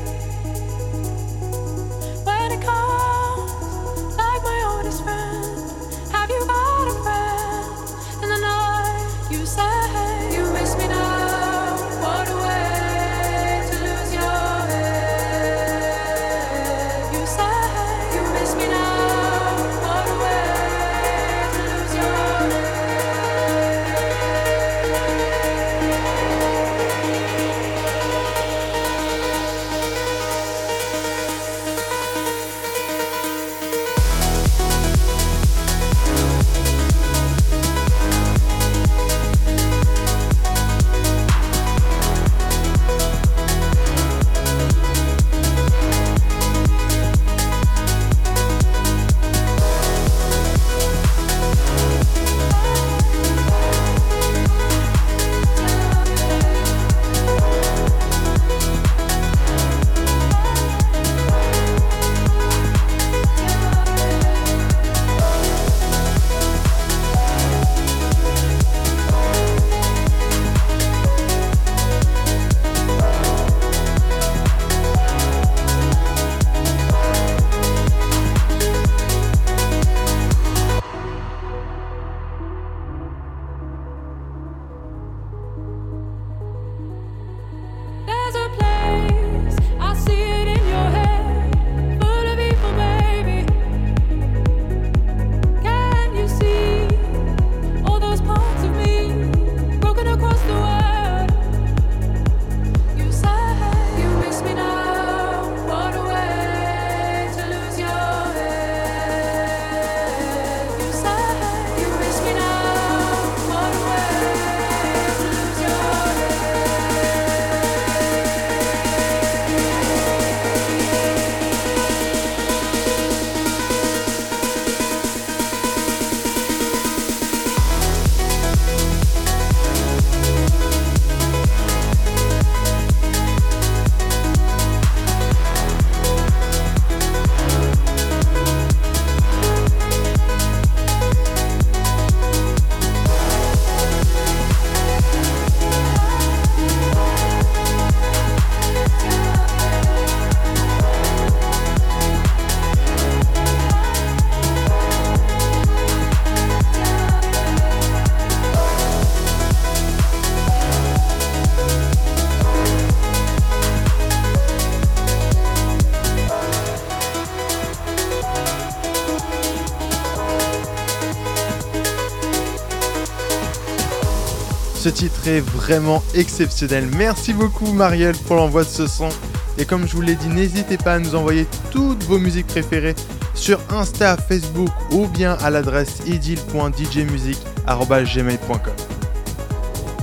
Vraiment 175.28 176.02
exceptionnel. 176.16 176.88
Merci 176.96 177.34
beaucoup 177.34 177.74
Marielle 177.74 178.16
pour 178.16 178.38
l'envoi 178.38 178.64
de 178.64 178.70
ce 178.70 178.88
son. 178.88 179.10
Et 179.58 179.66
comme 179.66 179.86
je 179.86 179.92
vous 179.94 180.00
l'ai 180.02 180.16
dit, 180.16 180.30
n'hésitez 180.30 180.78
pas 180.78 180.94
à 180.94 181.00
nous 181.00 181.16
envoyer 181.16 181.46
toutes 181.70 182.02
vos 182.06 182.18
musiques 182.18 182.48
préférées 182.48 182.96
sur 183.34 183.60
Insta, 183.70 184.16
Facebook 184.16 184.70
ou 184.92 185.06
bien 185.08 185.34
à 185.42 185.50
l'adresse 185.50 185.98
idyll.djmusic.gmail.com. 186.06 188.74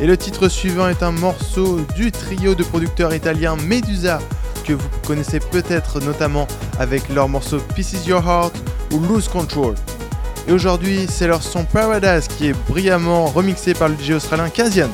Et 0.00 0.06
le 0.06 0.18
titre 0.18 0.48
suivant 0.48 0.88
est 0.88 1.02
un 1.02 1.12
morceau 1.12 1.80
du 1.96 2.12
trio 2.12 2.54
de 2.54 2.62
producteurs 2.62 3.14
italiens 3.14 3.56
Medusa 3.56 4.18
que 4.66 4.74
vous 4.74 4.88
connaissez 5.06 5.40
peut-être 5.40 6.00
notamment 6.00 6.46
avec 6.78 7.08
leur 7.08 7.30
morceau 7.30 7.60
Pieces 7.74 8.06
Your 8.06 8.22
Heart 8.26 8.52
ou 8.92 9.00
Lose 9.00 9.28
Control. 9.28 9.74
Et 10.46 10.52
aujourd'hui, 10.52 11.06
c'est 11.08 11.28
leur 11.28 11.42
son 11.42 11.64
Paradise 11.64 12.28
qui 12.28 12.48
est 12.48 12.66
brillamment 12.68 13.24
remixé 13.24 13.72
par 13.72 13.88
le 13.88 13.94
DJ 13.94 14.10
australien 14.10 14.50
Kazian. 14.50 14.90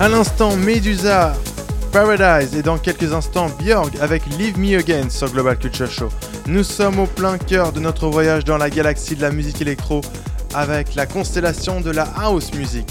À 0.00 0.08
l'instant, 0.08 0.56
Medusa, 0.56 1.34
Paradise 1.92 2.56
et 2.56 2.62
dans 2.62 2.78
quelques 2.78 3.12
instants, 3.12 3.50
Björk 3.60 3.92
avec 4.00 4.22
Leave 4.38 4.58
Me 4.58 4.78
Again 4.78 5.10
sur 5.10 5.30
Global 5.30 5.58
Culture 5.58 5.90
Show. 5.90 6.08
Nous 6.46 6.64
sommes 6.64 7.00
au 7.00 7.04
plein 7.04 7.36
cœur 7.36 7.70
de 7.70 7.80
notre 7.80 8.08
voyage 8.08 8.46
dans 8.46 8.56
la 8.56 8.70
galaxie 8.70 9.14
de 9.14 9.20
la 9.20 9.30
musique 9.30 9.60
électro 9.60 10.00
avec 10.54 10.94
la 10.94 11.04
constellation 11.04 11.82
de 11.82 11.90
la 11.90 12.04
house 12.16 12.50
music. 12.54 12.90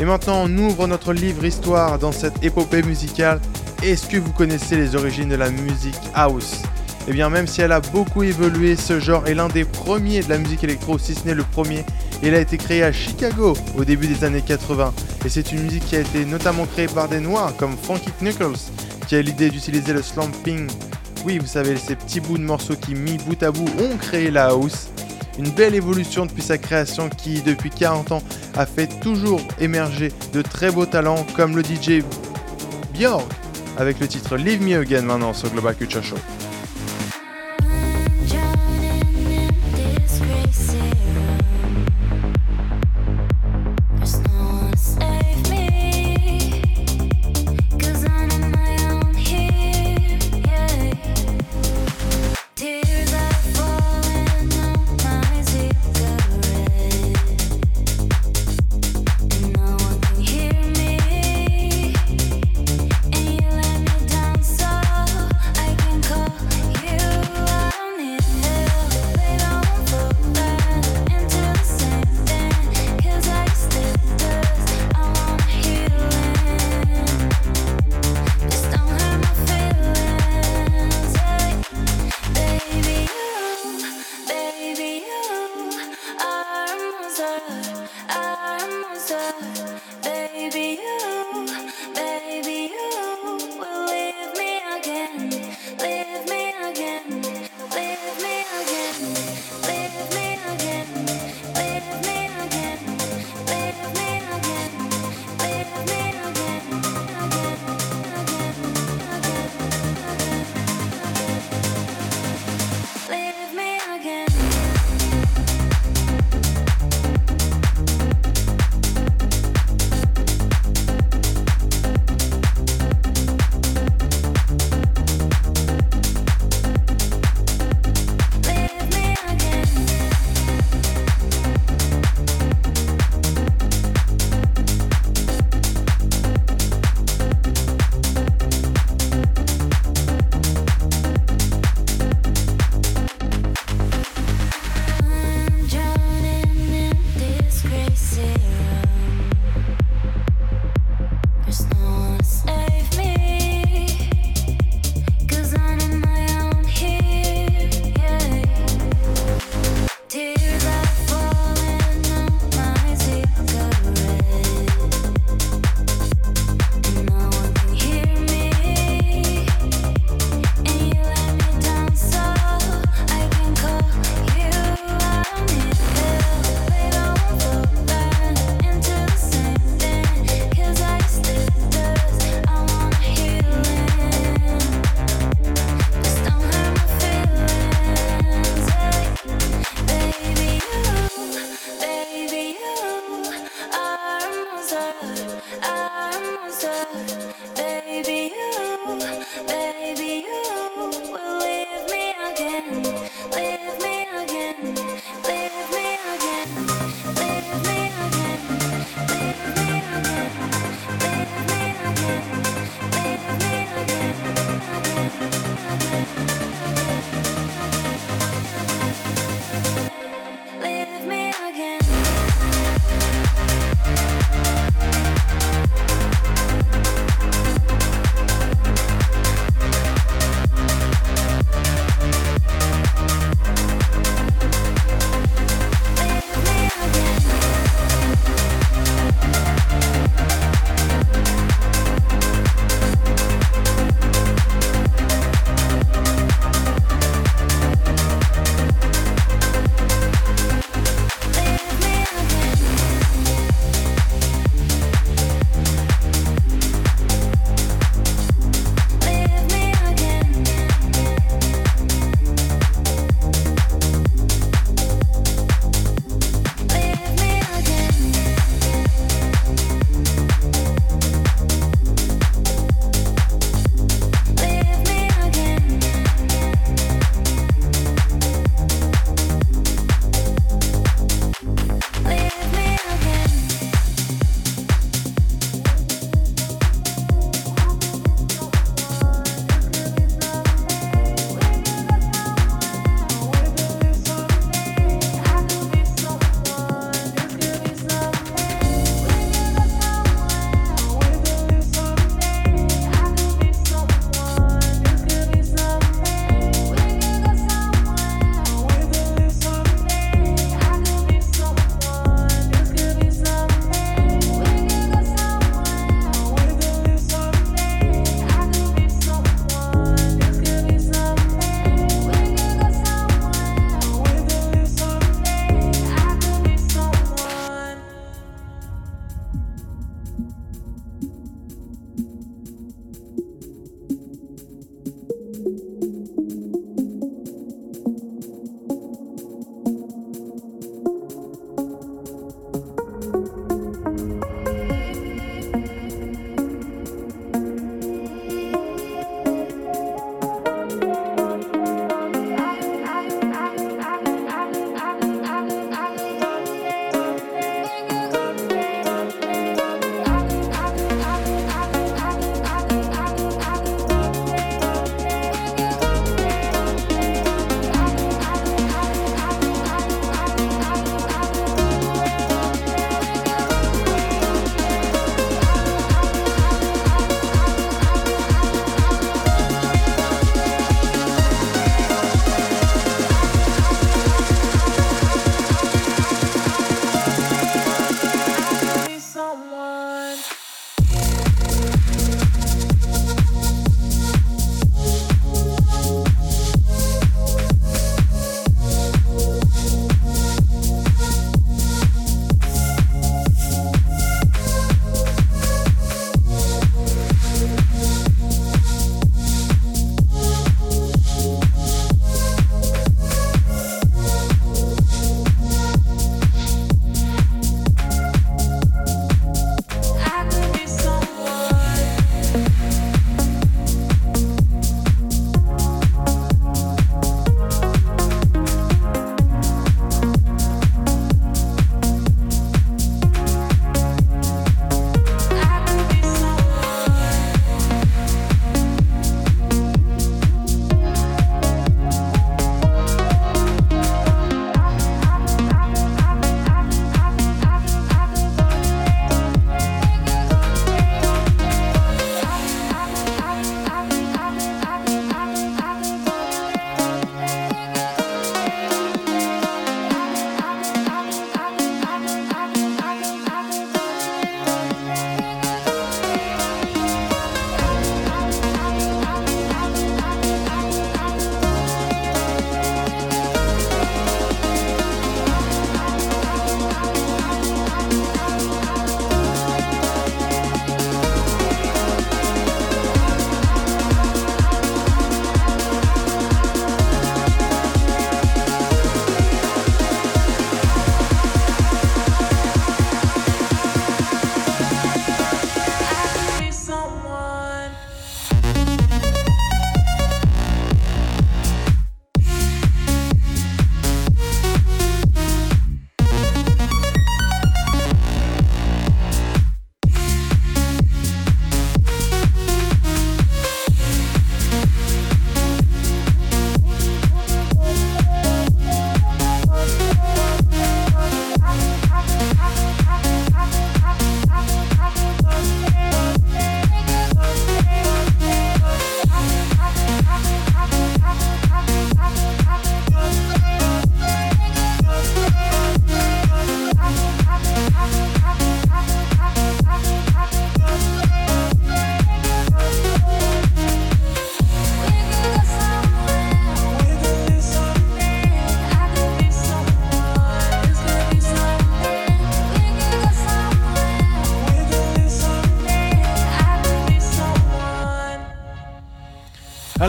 Et 0.00 0.04
maintenant, 0.04 0.44
on 0.44 0.58
ouvre 0.58 0.86
notre 0.86 1.12
livre 1.12 1.44
histoire 1.44 1.98
dans 1.98 2.12
cette 2.12 2.44
épopée 2.44 2.84
musicale. 2.84 3.40
Est-ce 3.82 4.06
que 4.06 4.18
vous 4.18 4.32
connaissez 4.32 4.76
les 4.76 4.94
origines 4.94 5.30
de 5.30 5.34
la 5.34 5.50
musique 5.50 5.98
house? 6.14 6.62
Eh 7.08 7.12
bien, 7.12 7.30
même 7.30 7.48
si 7.48 7.62
elle 7.62 7.72
a 7.72 7.80
beaucoup 7.80 8.22
évolué, 8.22 8.76
ce 8.76 9.00
genre 9.00 9.26
est 9.26 9.34
l'un 9.34 9.48
des 9.48 9.64
premiers 9.64 10.22
de 10.22 10.28
la 10.28 10.38
musique 10.38 10.62
électro, 10.62 10.98
si 10.98 11.16
ce 11.16 11.24
n'est 11.24 11.34
le 11.34 11.42
premier. 11.42 11.84
Il 12.22 12.34
a 12.34 12.40
été 12.40 12.56
créé 12.56 12.82
à 12.82 12.92
Chicago 12.92 13.54
au 13.76 13.84
début 13.84 14.06
des 14.08 14.24
années 14.24 14.42
80. 14.42 14.92
Et 15.24 15.28
c'est 15.28 15.52
une 15.52 15.62
musique 15.62 15.84
qui 15.86 15.96
a 15.96 16.00
été 16.00 16.24
notamment 16.24 16.66
créée 16.66 16.88
par 16.88 17.08
des 17.08 17.20
noirs 17.20 17.54
comme 17.56 17.76
Frankie 17.76 18.10
Knuckles, 18.20 18.58
qui 19.06 19.16
a 19.16 19.22
l'idée 19.22 19.50
d'utiliser 19.50 19.92
le 19.92 20.02
slumping. 20.02 20.68
Oui, 21.24 21.38
vous 21.38 21.46
savez, 21.46 21.76
ces 21.76 21.96
petits 21.96 22.20
bouts 22.20 22.38
de 22.38 22.42
morceaux 22.42 22.76
qui, 22.76 22.94
mis 22.94 23.18
bout 23.18 23.42
à 23.42 23.50
bout, 23.50 23.68
ont 23.80 23.96
créé 23.96 24.30
la 24.30 24.46
house. 24.46 24.88
Une 25.38 25.50
belle 25.50 25.74
évolution 25.74 26.26
depuis 26.26 26.42
sa 26.42 26.58
création 26.58 27.08
qui, 27.08 27.40
depuis 27.42 27.70
40 27.70 28.12
ans, 28.12 28.22
a 28.56 28.66
fait 28.66 28.88
toujours 29.00 29.40
émerger 29.60 30.12
de 30.32 30.42
très 30.42 30.72
beaux 30.72 30.86
talents 30.86 31.24
comme 31.36 31.56
le 31.56 31.62
DJ 31.62 32.02
Björk 32.92 33.24
avec 33.78 34.00
le 34.00 34.08
titre 34.08 34.36
Leave 34.36 34.60
Me 34.60 34.76
Again 34.76 35.02
maintenant 35.02 35.32
sur 35.32 35.48
Global 35.50 35.76
Culture 35.76 36.02
Show. 36.02 36.16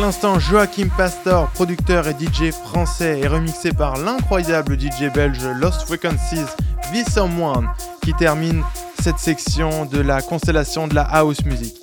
L'instant, 0.10 0.40
Joachim 0.40 0.90
Pastor, 0.98 1.52
producteur 1.52 2.08
et 2.08 2.14
DJ 2.14 2.52
français, 2.52 3.20
est 3.20 3.28
remixé 3.28 3.72
par 3.72 3.96
l'incroyable 3.96 4.76
DJ 4.76 5.14
belge 5.14 5.46
Lost 5.62 5.84
Frequencies 5.84 6.48
Be 6.92 7.08
Someone, 7.08 7.70
qui 8.02 8.16
termine 8.16 8.64
cette 9.04 9.20
section 9.20 9.86
de 9.86 10.00
la 10.02 10.24
constellation 10.24 10.88
de 10.88 10.96
la 10.96 11.04
house 11.04 11.46
music. 11.46 11.76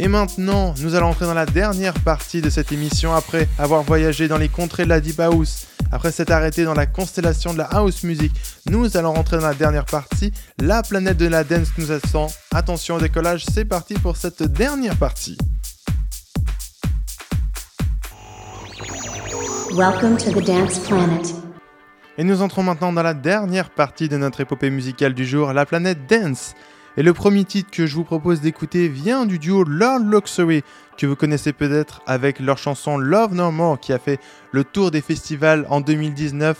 Et 0.00 0.08
maintenant, 0.08 0.74
nous 0.80 0.96
allons 0.96 1.10
entrer 1.10 1.26
dans 1.26 1.34
la 1.34 1.46
dernière 1.46 1.94
partie 1.94 2.42
de 2.42 2.50
cette 2.50 2.72
émission 2.72 3.14
après 3.14 3.46
avoir 3.60 3.84
voyagé 3.84 4.26
dans 4.26 4.38
les 4.38 4.48
contrées 4.48 4.82
de 4.82 4.88
la 4.88 5.00
Deep 5.00 5.20
House. 5.20 5.68
Après 5.92 6.10
s'être 6.10 6.32
arrêté 6.32 6.64
dans 6.64 6.74
la 6.74 6.86
constellation 6.86 7.52
de 7.52 7.58
la 7.58 7.66
house 7.66 8.02
music, 8.02 8.32
nous 8.66 8.96
allons 8.96 9.12
rentrer 9.12 9.36
dans 9.36 9.46
la 9.46 9.54
dernière 9.54 9.86
partie. 9.86 10.32
La 10.58 10.82
planète 10.82 11.16
de 11.16 11.28
la 11.28 11.44
dance 11.44 11.68
nous 11.78 11.92
attend. 11.92 12.26
Attention 12.52 12.96
au 12.96 13.00
décollage, 13.00 13.44
c'est 13.54 13.64
parti 13.64 13.94
pour 13.94 14.16
cette 14.16 14.42
dernière 14.42 14.96
partie. 14.96 15.38
Welcome 19.78 20.16
to 20.16 20.32
the 20.32 20.44
Dance 20.44 20.80
Planet. 20.88 21.36
Et 22.16 22.24
nous 22.24 22.42
entrons 22.42 22.64
maintenant 22.64 22.92
dans 22.92 23.04
la 23.04 23.14
dernière 23.14 23.70
partie 23.70 24.08
de 24.08 24.16
notre 24.16 24.40
épopée 24.40 24.70
musicale 24.70 25.14
du 25.14 25.24
jour, 25.24 25.52
la 25.52 25.66
planète 25.66 26.04
Dance. 26.08 26.54
Et 26.96 27.04
le 27.04 27.12
premier 27.12 27.44
titre 27.44 27.70
que 27.70 27.86
je 27.86 27.94
vous 27.94 28.02
propose 28.02 28.40
d'écouter 28.40 28.88
vient 28.88 29.24
du 29.24 29.38
duo 29.38 29.62
Lord 29.62 30.00
Luxury, 30.00 30.64
que 30.96 31.06
vous 31.06 31.14
connaissez 31.14 31.52
peut-être 31.52 32.02
avec 32.08 32.40
leur 32.40 32.58
chanson 32.58 32.98
Love 32.98 33.34
No 33.34 33.52
More 33.52 33.78
qui 33.78 33.92
a 33.92 34.00
fait 34.00 34.18
le 34.50 34.64
tour 34.64 34.90
des 34.90 35.00
festivals 35.00 35.64
en 35.70 35.80
2019. 35.80 36.58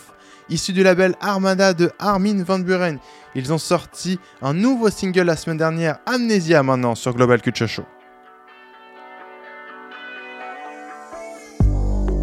Issu 0.48 0.72
du 0.72 0.84
label 0.84 1.16
Armada 1.20 1.74
de 1.74 1.90
Armin 1.98 2.44
Van 2.44 2.60
Buren, 2.60 3.00
ils 3.34 3.52
ont 3.52 3.58
sorti 3.58 4.20
un 4.42 4.54
nouveau 4.54 4.90
single 4.90 5.22
la 5.22 5.34
semaine 5.34 5.58
dernière, 5.58 5.98
Amnesia 6.06 6.62
maintenant 6.62 6.94
sur 6.94 7.14
Global 7.14 7.42
Culture 7.42 7.66
Show. 7.66 7.84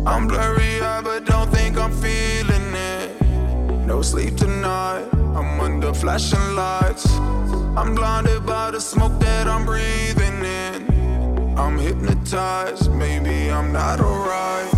I'm 0.08 0.28
blurry 0.28 0.75
but 1.16 1.26
don't 1.26 1.50
think 1.50 1.78
I'm 1.78 1.94
feeling 1.94 2.76
it. 2.76 3.22
No 3.88 4.02
sleep 4.02 4.36
tonight. 4.36 5.08
I'm 5.14 5.62
under 5.62 5.94
flashing 5.94 6.56
lights. 6.56 7.06
I'm 7.80 7.96
blinded 7.96 8.46
by 8.46 8.72
the 8.72 8.82
smoke 8.82 9.18
that 9.22 9.48
I'm 9.48 9.66
breathing 9.66 10.44
in. 10.44 11.58
I'm 11.58 11.78
hypnotized. 11.78 12.92
Maybe 12.92 13.50
I'm 13.50 13.72
not 13.72 14.02
alright. 14.02 14.70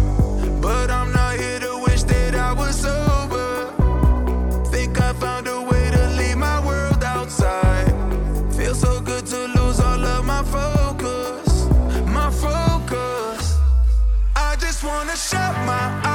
But 0.62 0.92
I'm 0.92 1.12
not 1.12 1.34
here 1.40 1.60
to 1.60 1.82
wish 1.88 2.04
that 2.04 2.36
I 2.36 2.54
was 2.54 2.76
sober. 2.86 3.74
Think 4.70 5.02
I 5.02 5.14
found 5.14 5.48
a 5.48 5.60
way 5.60 5.90
to 5.90 6.04
leave 6.20 6.38
my 6.38 6.60
world 6.64 7.04
outside. 7.04 7.90
Feels 8.56 8.80
so 8.80 9.02
good 9.02 9.26
to 9.26 9.40
lose 9.58 9.80
all 9.80 10.06
of 10.16 10.24
my 10.24 10.44
focus. 10.44 11.48
My 12.18 12.30
focus. 12.30 13.58
I 14.36 14.56
just 14.60 14.84
wanna 14.84 15.16
shut 15.16 15.56
my 15.66 15.86
eyes. 16.04 16.07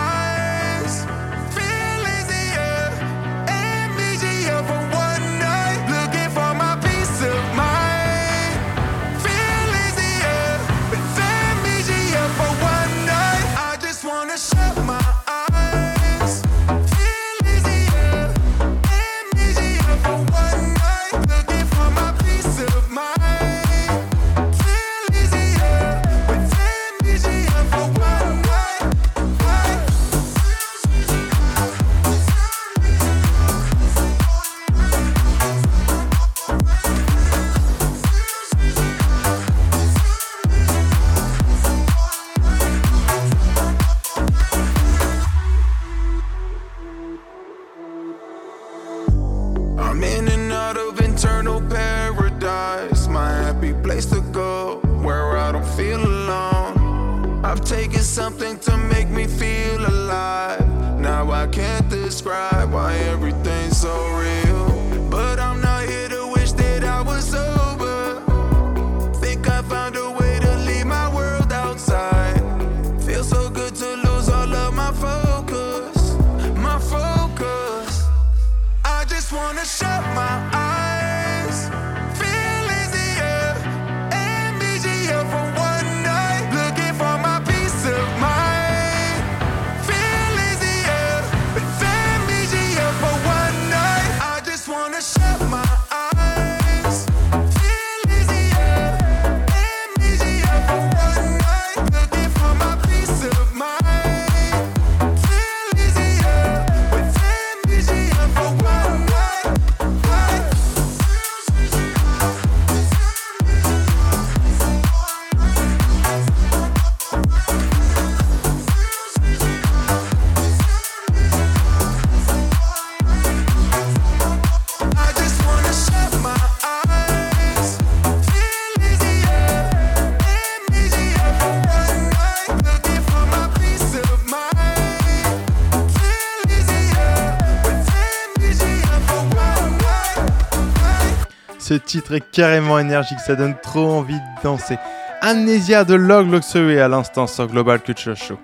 Ce 141.73 141.79
titre 141.79 142.13
est 142.13 142.31
carrément 142.31 142.79
énergique, 142.79 143.19
ça 143.27 143.35
donne 143.35 143.55
trop 143.63 143.89
envie 143.93 144.13
de 144.13 144.43
danser. 144.45 144.77
Amnesia 145.23 145.87
de 145.87 145.95
Log 145.95 146.31
Luxury 146.31 146.79
à 146.79 146.87
l'instant 146.87 147.27
sur 147.27 147.47
Global 147.47 147.81
Culture 147.81 148.15
Show. 148.15 148.37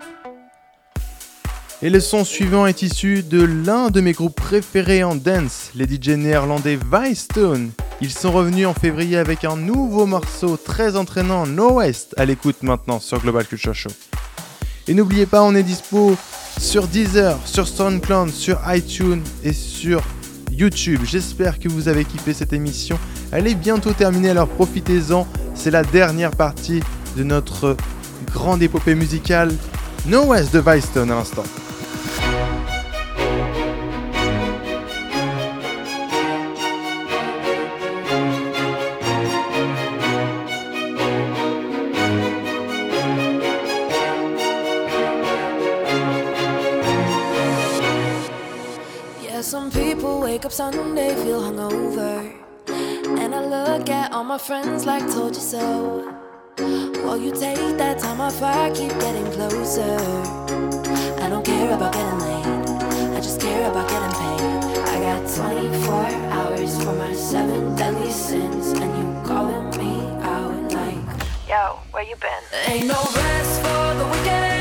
Et 1.83 1.91
le 1.91 2.01
son 2.01 2.25
suivant 2.25 2.67
est 2.67 2.81
issu 2.81 3.23
de 3.23 3.43
l'un 3.43 3.91
de 3.91 4.01
mes 4.01 4.13
groupes 4.13 4.35
préférés 4.35 5.05
en 5.05 5.15
dance, 5.15 5.73
les 5.75 5.85
DJ 5.85 6.17
néerlandais 6.17 6.79
Vicestone. 6.91 7.73
Ils 8.01 8.13
sont 8.13 8.33
revenus 8.33 8.67
en 8.67 8.73
février 8.73 9.19
avec 9.19 9.45
un 9.45 9.57
nouveau 9.57 10.07
morceau 10.07 10.57
très 10.57 10.97
entraînant, 10.97 11.47
No 11.47 11.75
West, 11.75 12.15
à 12.17 12.25
l'écoute 12.25 12.63
maintenant 12.63 12.99
sur 12.99 13.21
Global 13.21 13.45
Culture 13.45 13.75
Show. 13.75 13.91
Et 14.87 14.95
n'oubliez 14.95 15.27
pas, 15.27 15.43
on 15.43 15.55
est 15.55 15.63
dispo 15.63 16.17
sur 16.59 16.87
Deezer, 16.87 17.39
sur 17.45 17.69
SoundCloud, 17.69 18.31
sur 18.31 18.59
iTunes 18.73 19.23
et 19.45 19.53
sur 19.53 20.03
YouTube. 20.59 21.03
J'espère 21.05 21.59
que 21.59 21.69
vous 21.69 21.89
avez 21.89 22.05
kiffé 22.05 22.35
cette 22.35 22.53
émission. 22.53 22.99
Elle 23.31 23.47
est 23.47 23.55
bientôt 23.55 23.93
terminée, 23.93 24.31
alors 24.31 24.49
profitez-en. 24.49 25.27
C'est 25.55 25.71
la 25.71 25.85
dernière 25.85 26.33
partie 26.33 26.83
de 27.17 27.23
notre 27.23 27.77
grande 28.33 28.63
épopée 28.63 28.95
musicale. 28.95 29.53
No 30.07 30.27
West 30.27 30.53
de 30.53 30.59
Vicestone 30.59 31.11
à 31.11 31.15
l'instant. 31.15 31.45
Up 50.49 50.53
Sunday, 50.53 51.15
feel 51.25 51.43
hungover. 51.43 52.33
And 53.21 53.35
I 53.35 53.45
look 53.45 53.91
at 53.91 54.13
all 54.13 54.25
my 54.25 54.39
friends 54.39 54.87
like 54.87 55.03
told 55.13 55.35
you 55.35 55.43
so. 55.43 56.11
While 57.05 57.19
you 57.19 57.33
take 57.33 57.77
that 57.77 57.99
time 57.99 58.19
off, 58.19 58.41
I 58.43 58.71
keep 58.71 58.93
getting 58.99 59.31
closer. 59.33 59.97
I 61.23 61.29
don't 61.29 61.45
care 61.45 61.75
about 61.75 61.93
getting 61.93 62.21
late. 62.21 63.17
I 63.17 63.21
just 63.21 63.43
care 63.43 63.71
about 63.71 63.87
getting 63.91 64.15
paid. 64.23 64.79
I 64.95 64.97
got 65.09 65.21
24 65.37 65.93
hours 66.37 66.83
for 66.83 66.95
my 66.95 67.13
seven 67.13 67.77
deadly 67.77 68.11
sins, 68.11 68.69
and 68.69 68.91
you 68.99 69.29
calling 69.29 69.69
me 69.77 70.01
out 70.23 70.73
like, 70.73 71.05
Yo, 71.47 71.79
where 71.91 72.05
you 72.05 72.17
been? 72.17 72.45
Ain't 72.67 72.87
no 72.87 73.01
rest 73.15 73.61
for 73.61 73.95
the 73.99 74.07
wicked. 74.13 74.58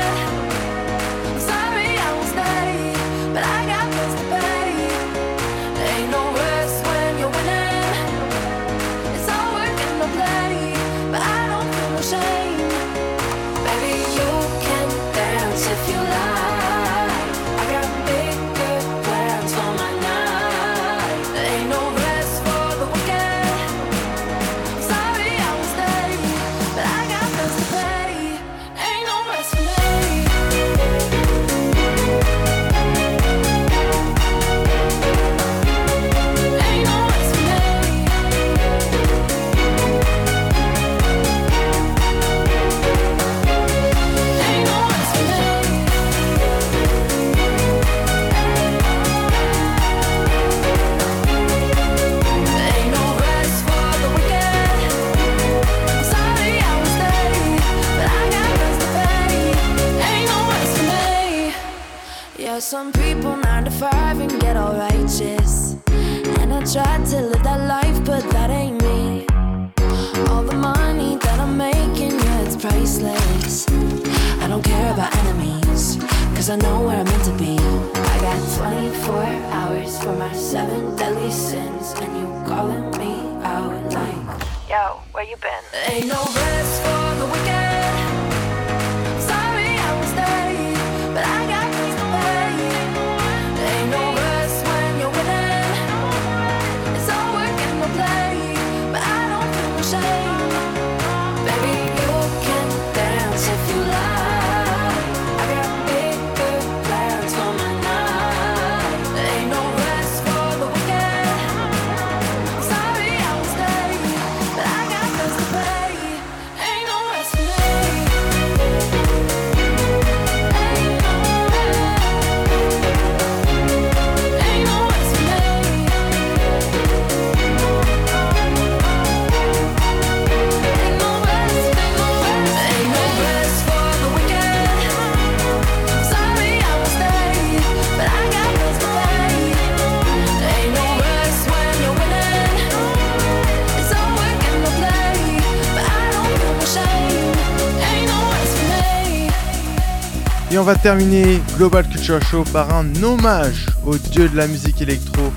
Et 150.50 150.56
on 150.56 150.62
va 150.62 150.76
terminer 150.76 151.42
Global 151.58 151.86
Culture 151.86 152.22
Show 152.22 152.42
par 152.44 152.74
un 152.74 153.02
hommage 153.02 153.66
au 153.84 153.98
dieu 153.98 154.30
de 154.30 154.36
la 154.36 154.46
musique 154.46 154.80
électro. 154.80 155.30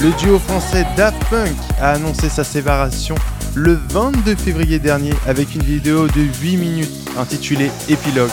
Le 0.00 0.10
duo 0.18 0.38
français 0.38 0.86
Daft 0.98 1.18
Punk 1.30 1.56
a 1.80 1.92
annoncé 1.92 2.28
sa 2.28 2.44
séparation 2.44 3.14
le 3.54 3.72
22 3.88 4.34
février 4.36 4.78
dernier 4.78 5.14
avec 5.26 5.54
une 5.54 5.62
vidéo 5.62 6.08
de 6.08 6.20
8 6.42 6.56
minutes 6.58 7.10
intitulée 7.18 7.70
Épilogue. 7.88 8.30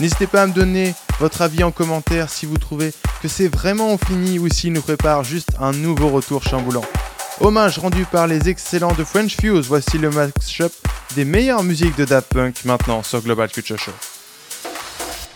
N'hésitez 0.00 0.26
pas 0.26 0.42
à 0.42 0.46
me 0.48 0.52
donner 0.52 0.92
votre 1.20 1.40
avis 1.40 1.62
en 1.62 1.70
commentaire 1.70 2.30
si 2.30 2.46
vous 2.46 2.58
trouvez 2.58 2.92
que 3.22 3.28
c'est 3.28 3.48
vraiment 3.48 3.96
fini 3.96 4.40
ou 4.40 4.48
s'il 4.48 4.72
nous 4.72 4.82
prépare 4.82 5.22
juste 5.22 5.50
un 5.60 5.70
nouveau 5.70 6.08
retour 6.08 6.42
chamboulant. 6.42 6.84
Hommage 7.40 7.78
rendu 7.78 8.04
par 8.06 8.26
les 8.26 8.48
excellents 8.48 8.94
de 8.94 9.04
French 9.04 9.36
Fuse, 9.40 9.68
voici 9.68 9.98
le 9.98 10.10
match-up 10.10 10.72
des 11.14 11.24
meilleures 11.24 11.62
musiques 11.62 11.96
de 11.96 12.04
Daft 12.04 12.28
Punk 12.34 12.64
maintenant 12.64 13.04
sur 13.04 13.22
Global 13.22 13.48
Culture 13.48 13.78
Show. 13.78 13.92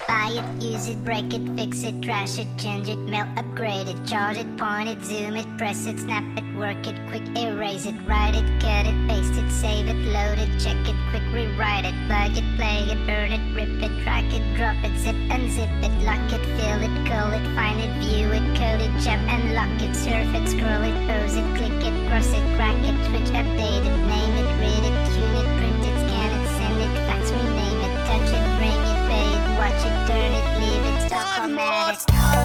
Buy 0.07 0.37
it, 0.37 0.63
use 0.63 0.89
it, 0.89 1.03
break 1.03 1.33
it, 1.33 1.41
fix 1.57 1.83
it, 1.83 2.03
trash 2.03 2.39
it, 2.39 2.47
change 2.59 2.89
it, 2.89 2.99
mail, 2.99 3.27
upgrade 3.39 3.89
it, 3.89 3.97
charge 4.07 4.37
it, 4.37 4.57
point 4.59 4.89
it, 4.89 5.03
zoom 5.03 5.37
it, 5.37 5.47
press 5.57 5.87
it, 5.87 5.99
snap 5.99 6.25
it, 6.37 6.45
work 6.59 6.87
it, 6.87 6.97
quick 7.09 7.25
erase 7.39 7.87
it, 7.87 7.95
write 8.07 8.35
it, 8.35 8.45
cut 8.61 8.85
it, 8.85 8.97
paste 9.09 9.33
it, 9.33 9.51
save 9.51 9.89
it, 9.89 9.97
load 10.13 10.39
it, 10.39 10.51
check 10.61 10.77
it, 10.87 10.97
quick 11.09 11.23
rewrite 11.33 11.87
it, 11.87 11.95
plug 12.07 12.37
it, 12.37 12.45
play 12.57 12.85
it, 12.85 13.01
burn 13.07 13.33
it, 13.33 13.45
rip 13.55 13.81
it, 13.81 14.03
track 14.03 14.25
it, 14.35 14.45
drop 14.57 14.77
it, 14.85 14.93
zip 14.99 15.17
and 15.33 15.51
zip 15.51 15.71
it, 15.81 15.95
lock 16.05 16.21
it, 16.33 16.45
fill 16.61 16.81
it, 16.85 16.95
call 17.09 17.33
it, 17.33 17.45
find 17.57 17.81
it, 17.81 17.93
view 18.05 18.29
it, 18.29 18.45
code 18.61 18.85
it, 18.85 18.93
jump 19.01 19.25
and 19.33 19.55
lock 19.55 19.73
it, 19.81 19.95
surf 19.97 20.29
it, 20.37 20.49
scroll 20.49 20.85
it, 20.85 20.97
pose 21.09 21.37
it, 21.37 21.49
click 21.57 21.81
it, 21.81 21.95
cross 22.09 22.29
it, 22.29 22.45
crack 22.57 22.77
it, 22.85 22.97
switch, 23.09 23.33
update 23.33 23.85
it, 23.89 23.97
name 24.05 24.35
it, 24.37 24.49
read 24.61 24.85
it, 24.85 25.04
it, 31.51 32.01
stop, 32.01 32.44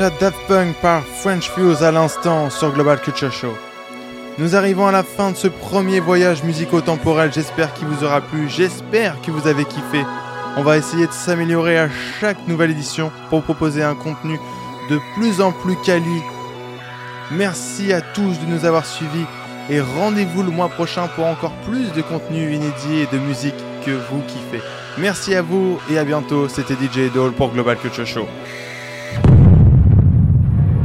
Hommage 0.00 0.18
Daft 0.18 0.38
Punk 0.48 0.76
par 0.76 1.04
French 1.04 1.50
Fuse 1.50 1.82
à 1.82 1.92
l'instant 1.92 2.48
sur 2.48 2.72
Global 2.72 2.98
Culture 3.00 3.30
Show. 3.30 3.52
Nous 4.38 4.56
arrivons 4.56 4.86
à 4.86 4.92
la 4.92 5.02
fin 5.02 5.30
de 5.30 5.36
ce 5.36 5.46
premier 5.46 6.00
voyage 6.00 6.42
musico-temporel. 6.42 7.30
J'espère 7.34 7.74
qu'il 7.74 7.86
vous 7.86 8.02
aura 8.02 8.22
plu. 8.22 8.48
J'espère 8.48 9.20
que 9.20 9.30
vous 9.30 9.46
avez 9.46 9.66
kiffé. 9.66 10.06
On 10.56 10.62
va 10.62 10.78
essayer 10.78 11.06
de 11.06 11.12
s'améliorer 11.12 11.78
à 11.78 11.90
chaque 12.18 12.48
nouvelle 12.48 12.70
édition 12.70 13.12
pour 13.28 13.42
proposer 13.42 13.82
un 13.82 13.94
contenu 13.94 14.40
de 14.88 14.98
plus 15.16 15.42
en 15.42 15.52
plus 15.52 15.76
quali. 15.84 16.22
Merci 17.30 17.92
à 17.92 18.00
tous 18.00 18.40
de 18.40 18.46
nous 18.46 18.64
avoir 18.64 18.86
suivis 18.86 19.26
et 19.68 19.82
rendez-vous 19.82 20.42
le 20.42 20.50
mois 20.50 20.70
prochain 20.70 21.08
pour 21.08 21.26
encore 21.26 21.54
plus 21.68 21.92
de 21.92 22.00
contenu 22.00 22.54
inédit 22.54 23.00
et 23.00 23.14
de 23.14 23.20
musique 23.20 23.54
que 23.84 23.90
vous 23.90 24.22
kiffez. 24.26 24.62
Merci 24.96 25.34
à 25.34 25.42
vous 25.42 25.78
et 25.90 25.98
à 25.98 26.04
bientôt. 26.04 26.48
C'était 26.48 26.74
DJ 26.74 27.12
Doll 27.12 27.32
pour 27.32 27.50
Global 27.50 27.76
Culture 27.76 28.06
Show. 28.06 28.26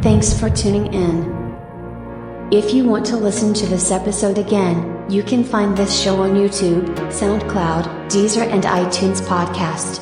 Thanks 0.05 0.39
for 0.39 0.51
tuning 0.51 0.93
in. 0.93 1.33
If 2.51 2.75
you 2.75 2.83
want 2.83 3.07
to 3.07 3.17
listen 3.17 3.55
to 3.55 3.65
this 3.65 3.89
episode 3.89 4.37
again, 4.37 5.03
you 5.09 5.23
can 5.23 5.43
find 5.43 5.75
this 5.75 5.99
show 5.99 6.21
on 6.21 6.35
YouTube, 6.35 6.85
SoundCloud, 7.09 7.85
Deezer, 8.07 8.45
and 8.45 8.65
iTunes 8.65 9.19
Podcast. 9.19 10.01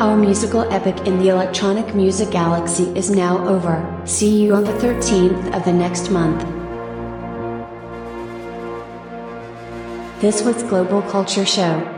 Our 0.00 0.16
musical 0.16 0.72
epic 0.72 1.04
in 1.04 1.18
the 1.18 1.30
electronic 1.30 1.96
music 1.96 2.30
galaxy 2.30 2.84
is 2.96 3.10
now 3.10 3.44
over. 3.44 3.82
See 4.04 4.44
you 4.44 4.54
on 4.54 4.62
the 4.62 4.74
13th 4.74 5.52
of 5.52 5.64
the 5.64 5.72
next 5.72 6.12
month. 6.12 6.42
This 10.20 10.44
was 10.44 10.62
Global 10.62 11.02
Culture 11.02 11.44
Show. 11.44 11.93